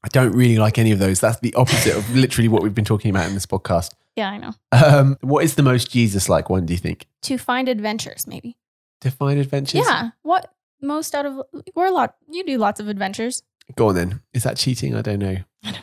I 0.02 0.08
don't 0.08 0.32
really 0.32 0.58
like 0.58 0.78
any 0.78 0.92
of 0.92 0.98
those. 0.98 1.20
That's 1.20 1.40
the 1.40 1.54
opposite 1.54 1.96
of 1.96 2.08
literally 2.14 2.48
what 2.48 2.62
we've 2.62 2.74
been 2.74 2.84
talking 2.84 3.10
about 3.10 3.26
in 3.26 3.34
this 3.34 3.46
podcast. 3.46 3.92
Yeah, 4.16 4.30
I 4.30 4.38
know. 4.38 4.52
Um, 4.70 5.16
what 5.22 5.44
is 5.44 5.54
the 5.54 5.62
most 5.62 5.90
Jesus 5.90 6.28
like 6.28 6.50
one, 6.50 6.66
do 6.66 6.74
you 6.74 6.78
think? 6.78 7.06
To 7.22 7.38
find 7.38 7.68
adventures, 7.68 8.26
maybe. 8.26 8.56
To 9.00 9.10
find 9.10 9.40
adventures? 9.40 9.84
Yeah. 9.86 10.10
What 10.22 10.52
most 10.80 11.14
out 11.14 11.24
of 11.24 11.40
we're 11.74 11.86
a 11.86 11.90
lot 11.90 12.14
you 12.28 12.44
do 12.44 12.58
lots 12.58 12.78
of 12.78 12.88
adventures. 12.88 13.42
Go 13.74 13.88
on 13.88 13.94
then. 13.94 14.20
Is 14.34 14.42
that 14.42 14.58
cheating? 14.58 14.94
I 14.94 15.00
don't 15.00 15.18
know. 15.18 15.36
I 15.62 15.70
don't 15.70 15.72
know. 15.72 15.80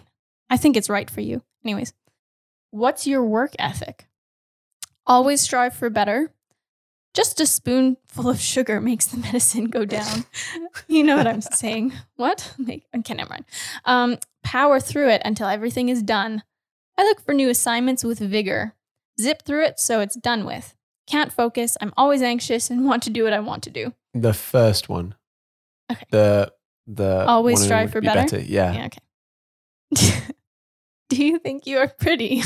I 0.50 0.58
think 0.58 0.78
it's 0.78 0.89
right 0.89 1.10
for 1.10 1.21
you. 1.21 1.41
Anyways, 1.65 1.93
what's 2.71 3.05
your 3.05 3.23
work 3.23 3.53
ethic? 3.60 4.07
Always 5.05 5.41
strive 5.41 5.73
for 5.73 5.89
better. 5.89 6.31
Just 7.13 7.41
a 7.41 7.45
spoonful 7.45 8.29
of 8.29 8.39
sugar 8.39 8.79
makes 8.79 9.05
the 9.05 9.17
medicine 9.21 9.65
go 9.65 9.86
down. 9.86 10.25
you 10.88 11.03
know 11.03 11.17
what 11.17 11.27
I'm 11.27 11.41
saying? 11.41 11.93
What? 12.15 12.53
Make, 12.57 12.86
okay, 12.95 13.13
never 13.13 13.29
mind. 13.29 13.45
Um, 13.86 14.17
power 14.43 14.79
through 14.79 15.10
it 15.10 15.21
until 15.25 15.47
everything 15.47 15.89
is 15.89 16.01
done. 16.01 16.43
I 16.97 17.03
look 17.03 17.21
for 17.21 17.34
new 17.34 17.49
assignments 17.49 18.03
with 18.03 18.19
vigor. 18.19 18.73
Zip 19.19 19.43
through 19.43 19.65
it 19.65 19.79
so 19.79 19.99
it's 19.99 20.15
done 20.15 20.45
with. 20.45 20.75
Can't 21.07 21.34
focus. 21.34 21.77
I'm 21.81 21.93
always 21.97 22.21
anxious 22.21 22.69
and 22.69 22.86
want 22.88 23.03
to 23.03 23.10
do 23.10 23.23
what 23.23 23.34
I 23.34 23.39
want 23.39 23.63
to 23.63 23.69
do. 23.69 23.93
The 24.13 24.34
first 24.34 24.89
one. 24.89 25.15
Okay. 25.91 26.05
The 26.12 26.53
the 26.88 27.25
Always 27.25 27.62
strive 27.62 27.91
for 27.91 28.01
be 28.01 28.07
better? 28.07 28.39
Yeah. 28.39 28.73
Yeah, 28.73 28.88
okay. 28.88 30.21
Do 31.10 31.25
you 31.25 31.39
think 31.39 31.67
you 31.67 31.77
are 31.79 31.88
pretty? 31.88 32.41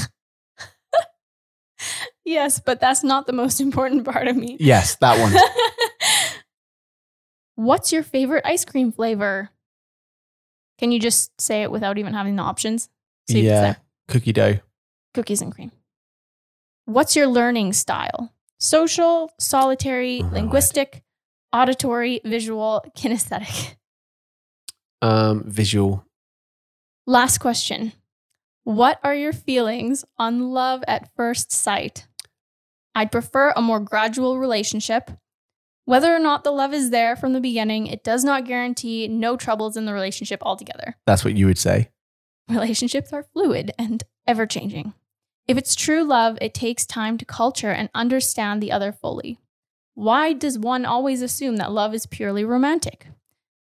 Yes, 2.25 2.59
but 2.59 2.79
that's 2.81 3.03
not 3.03 3.27
the 3.27 3.33
most 3.33 3.61
important 3.67 4.03
part 4.05 4.27
of 4.27 4.35
me. 4.35 4.57
Yes, 4.59 4.95
that 4.97 5.19
one. 5.19 5.33
What's 7.55 7.91
your 7.93 8.03
favorite 8.03 8.45
ice 8.45 8.65
cream 8.65 8.91
flavor? 8.91 9.49
Can 10.77 10.91
you 10.91 10.99
just 10.99 11.39
say 11.39 11.61
it 11.63 11.71
without 11.71 11.97
even 11.97 12.13
having 12.13 12.35
the 12.35 12.43
options? 12.43 12.89
So 13.29 13.37
yeah. 13.37 13.75
Cookie 14.09 14.33
dough. 14.33 14.59
cookies 15.13 15.41
and 15.41 15.53
cream. 15.53 15.71
What's 16.85 17.15
your 17.15 17.27
learning 17.27 17.73
style? 17.73 18.33
Social, 18.59 19.31
solitary, 19.39 20.21
Right. 20.21 20.33
linguistic, 20.33 21.01
auditory, 21.53 22.19
visual, 22.25 22.83
kinesthetic. 22.97 23.75
Um, 25.01 25.43
visual. 25.47 26.05
Last 27.07 27.37
question. 27.39 27.93
What 28.63 28.99
are 29.03 29.15
your 29.15 29.33
feelings 29.33 30.03
on 30.17 30.49
love 30.51 30.83
at 30.87 31.09
first 31.15 31.51
sight? 31.51 32.07
I'd 32.95 33.11
prefer 33.11 33.51
a 33.55 33.61
more 33.61 33.79
gradual 33.79 34.39
relationship. 34.39 35.11
Whether 35.83 36.15
or 36.15 36.19
not 36.19 36.43
the 36.43 36.51
love 36.51 36.73
is 36.73 36.89
there 36.89 37.15
from 37.15 37.33
the 37.33 37.41
beginning, 37.41 37.87
it 37.87 38.03
does 38.03 38.23
not 38.23 38.45
guarantee 38.45 39.07
no 39.07 39.35
troubles 39.37 39.77
in 39.77 39.85
the 39.85 39.93
relationship 39.93 40.39
altogether. 40.41 40.95
That's 41.05 41.23
what 41.23 41.35
you 41.35 41.45
would 41.45 41.59
say. 41.59 41.89
Relationships 42.49 43.13
are 43.13 43.23
fluid 43.33 43.71
and 43.77 44.03
ever 44.25 44.45
changing. 44.47 44.93
If 45.47 45.57
it's 45.57 45.75
true 45.75 46.03
love, 46.03 46.37
it 46.41 46.53
takes 46.55 46.85
time 46.85 47.17
to 47.19 47.25
culture 47.25 47.69
and 47.69 47.89
understand 47.93 48.63
the 48.63 48.71
other 48.71 48.91
fully. 48.91 49.37
Why 49.93 50.33
does 50.33 50.57
one 50.57 50.85
always 50.85 51.21
assume 51.21 51.57
that 51.57 51.71
love 51.71 51.93
is 51.93 52.07
purely 52.07 52.43
romantic? 52.43 53.07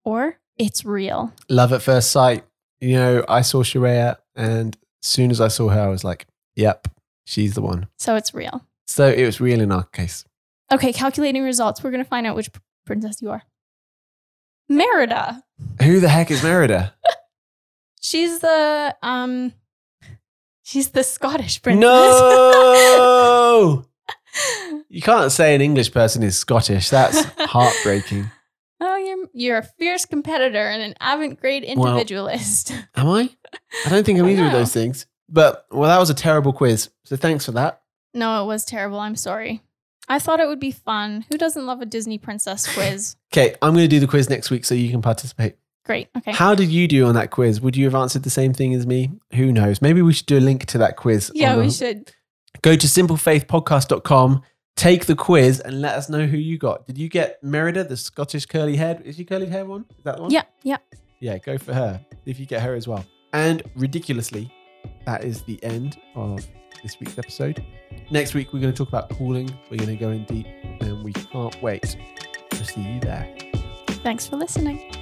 Or 0.06 0.40
it's 0.58 0.86
real? 0.86 1.34
Love 1.50 1.74
at 1.74 1.82
first 1.82 2.12
sight. 2.12 2.46
You 2.80 2.96
know, 2.96 3.26
I 3.28 3.42
saw 3.42 3.64
Sharaya, 3.64 4.18
and 4.36 4.78
as 5.04 5.10
soon 5.10 5.32
as 5.32 5.42
I 5.42 5.48
saw 5.50 5.70
her, 5.70 5.82
I 5.82 5.88
was 5.88 6.04
like, 6.04 6.28
"Yep, 6.56 6.88
she's 7.26 7.56
the 7.56 7.62
one." 7.62 7.88
So 7.98 8.16
it's 8.16 8.34
real. 8.34 8.64
So 8.88 9.08
it 9.10 9.26
was 9.26 9.42
real 9.42 9.60
in 9.62 9.72
our 9.72 9.84
case. 9.84 10.26
Okay, 10.72 10.94
calculating 10.94 11.44
results. 11.44 11.84
We're 11.84 11.92
going 11.92 12.04
to 12.04 12.10
find 12.10 12.26
out 12.26 12.36
which 12.36 12.50
princess 12.86 13.22
you 13.22 13.30
are. 13.32 13.44
Merida. 14.70 15.44
Who 15.82 16.00
the 16.00 16.10
heck 16.10 16.32
is 16.32 16.44
Merida? 16.44 16.94
She's 18.02 18.40
the 18.40 18.96
um 19.04 19.52
she's 20.64 20.90
the 20.90 21.04
Scottish 21.04 21.62
princess. 21.62 21.82
no, 21.82 23.86
you 24.90 25.02
can't 25.02 25.32
say 25.32 25.56
an 25.56 25.62
English 25.62 25.92
person 25.92 26.24
is 26.24 26.38
Scottish. 26.38 26.90
That's 26.90 27.24
heartbreaking. 27.40 28.30
oh, 28.80 28.96
you're 28.98 29.28
you're 29.34 29.58
a 29.58 29.64
fierce 29.64 30.06
competitor 30.06 30.68
and 30.70 30.82
an 30.84 30.94
avant-garde 31.02 31.64
Well- 31.76 31.88
individualist. 31.88 32.72
Am 32.96 33.08
I? 33.10 33.30
I 33.86 33.90
don't 33.90 34.06
think 34.06 34.20
I'm 34.20 34.30
either 34.30 34.46
of 34.46 34.52
those 34.54 34.72
things. 34.74 35.06
But 35.28 35.66
well, 35.72 35.90
that 35.90 36.00
was 36.00 36.10
a 36.10 36.14
terrible 36.14 36.54
quiz. 36.54 36.90
So 37.04 37.18
thanks 37.18 37.46
for 37.46 37.52
that. 37.54 37.82
No, 38.18 38.44
it 38.44 38.48
was 38.48 38.66
terrible. 38.66 39.00
I'm 39.00 39.16
sorry. 39.16 39.62
I 40.10 40.20
thought 40.20 40.40
it 40.40 40.48
would 40.48 40.60
be 40.60 40.72
fun. 40.72 41.26
Who 41.30 41.38
doesn't 41.38 41.66
love 41.66 41.82
a 41.82 41.86
Disney 41.86 42.18
princess 42.18 42.66
quiz? 42.74 43.16
Okay, 43.34 43.56
I'm 43.62 43.74
going 43.74 43.84
to 43.84 43.88
do 43.90 44.00
the 44.00 44.08
quiz 44.08 44.30
next 44.30 44.50
week 44.50 44.66
so 44.66 44.74
you 44.76 44.90
can 44.90 45.02
participate. 45.02 45.56
Great. 45.86 46.10
Okay. 46.18 46.32
How 46.34 46.54
did 46.56 46.70
you 46.70 46.88
do 46.88 47.06
on 47.06 47.16
that 47.16 47.32
quiz? 47.32 47.62
Would 47.62 47.78
you 47.78 47.86
have 47.86 47.96
answered 47.96 48.24
the 48.24 48.30
same 48.30 48.54
thing 48.54 48.74
as 48.74 48.86
me? 48.86 49.12
Who 49.36 49.52
knows? 49.54 49.82
Maybe 49.82 50.02
we 50.02 50.12
should 50.14 50.26
do 50.26 50.38
a 50.38 50.42
link 50.42 50.66
to 50.68 50.78
that 50.80 50.98
quiz. 50.98 51.32
yeah, 51.34 51.56
we 51.58 51.68
the- 51.68 51.72
should. 51.72 52.12
Go 52.62 52.76
to 52.76 52.88
simplefaithpodcast.com, 52.88 54.42
take 54.76 55.06
the 55.06 55.16
quiz, 55.16 55.60
and 55.60 55.82
let 55.82 55.96
us 55.96 56.10
know 56.10 56.26
who 56.26 56.38
you 56.38 56.58
got. 56.58 56.88
Did 56.88 56.98
you 56.98 57.08
get 57.10 57.42
Merida, 57.44 57.84
the 57.84 57.96
Scottish 57.98 58.46
curly 58.46 58.76
haired? 58.76 59.02
Is 59.06 59.16
she 59.16 59.26
curly 59.26 59.46
hair 59.48 59.66
one? 59.66 59.86
Is 59.98 60.04
that 60.04 60.16
the 60.18 60.22
one? 60.24 60.32
Yeah, 60.32 60.44
yeah. 60.64 60.78
Yeah, 61.20 61.38
go 61.38 61.58
for 61.58 61.74
her 61.74 62.04
if 62.26 62.40
you 62.40 62.46
get 62.46 62.62
her 62.62 62.74
as 62.76 62.88
well. 62.88 63.06
And 63.34 63.64
ridiculously, 63.76 64.52
that 65.06 65.24
is 65.24 65.42
the 65.44 65.64
end 65.64 65.98
of 66.16 66.46
this 66.88 67.00
week's 67.02 67.18
episode. 67.18 67.64
Next 68.12 68.34
week, 68.34 68.54
we're 68.54 68.62
going 68.62 68.74
to 68.74 68.78
talk 68.78 68.88
about 68.88 69.10
cooling. 69.10 69.54
We're 69.70 69.78
going 69.78 69.90
to 69.90 69.96
go 69.98 70.12
in 70.12 70.24
deep, 70.24 70.48
and 70.80 71.04
we 71.04 71.12
can't 71.12 71.62
wait 71.62 71.98
to 72.52 72.66
see 72.66 72.82
you 72.82 73.00
there. 73.02 73.36
Thanks 74.04 74.26
for 74.26 74.38
listening. 74.38 74.97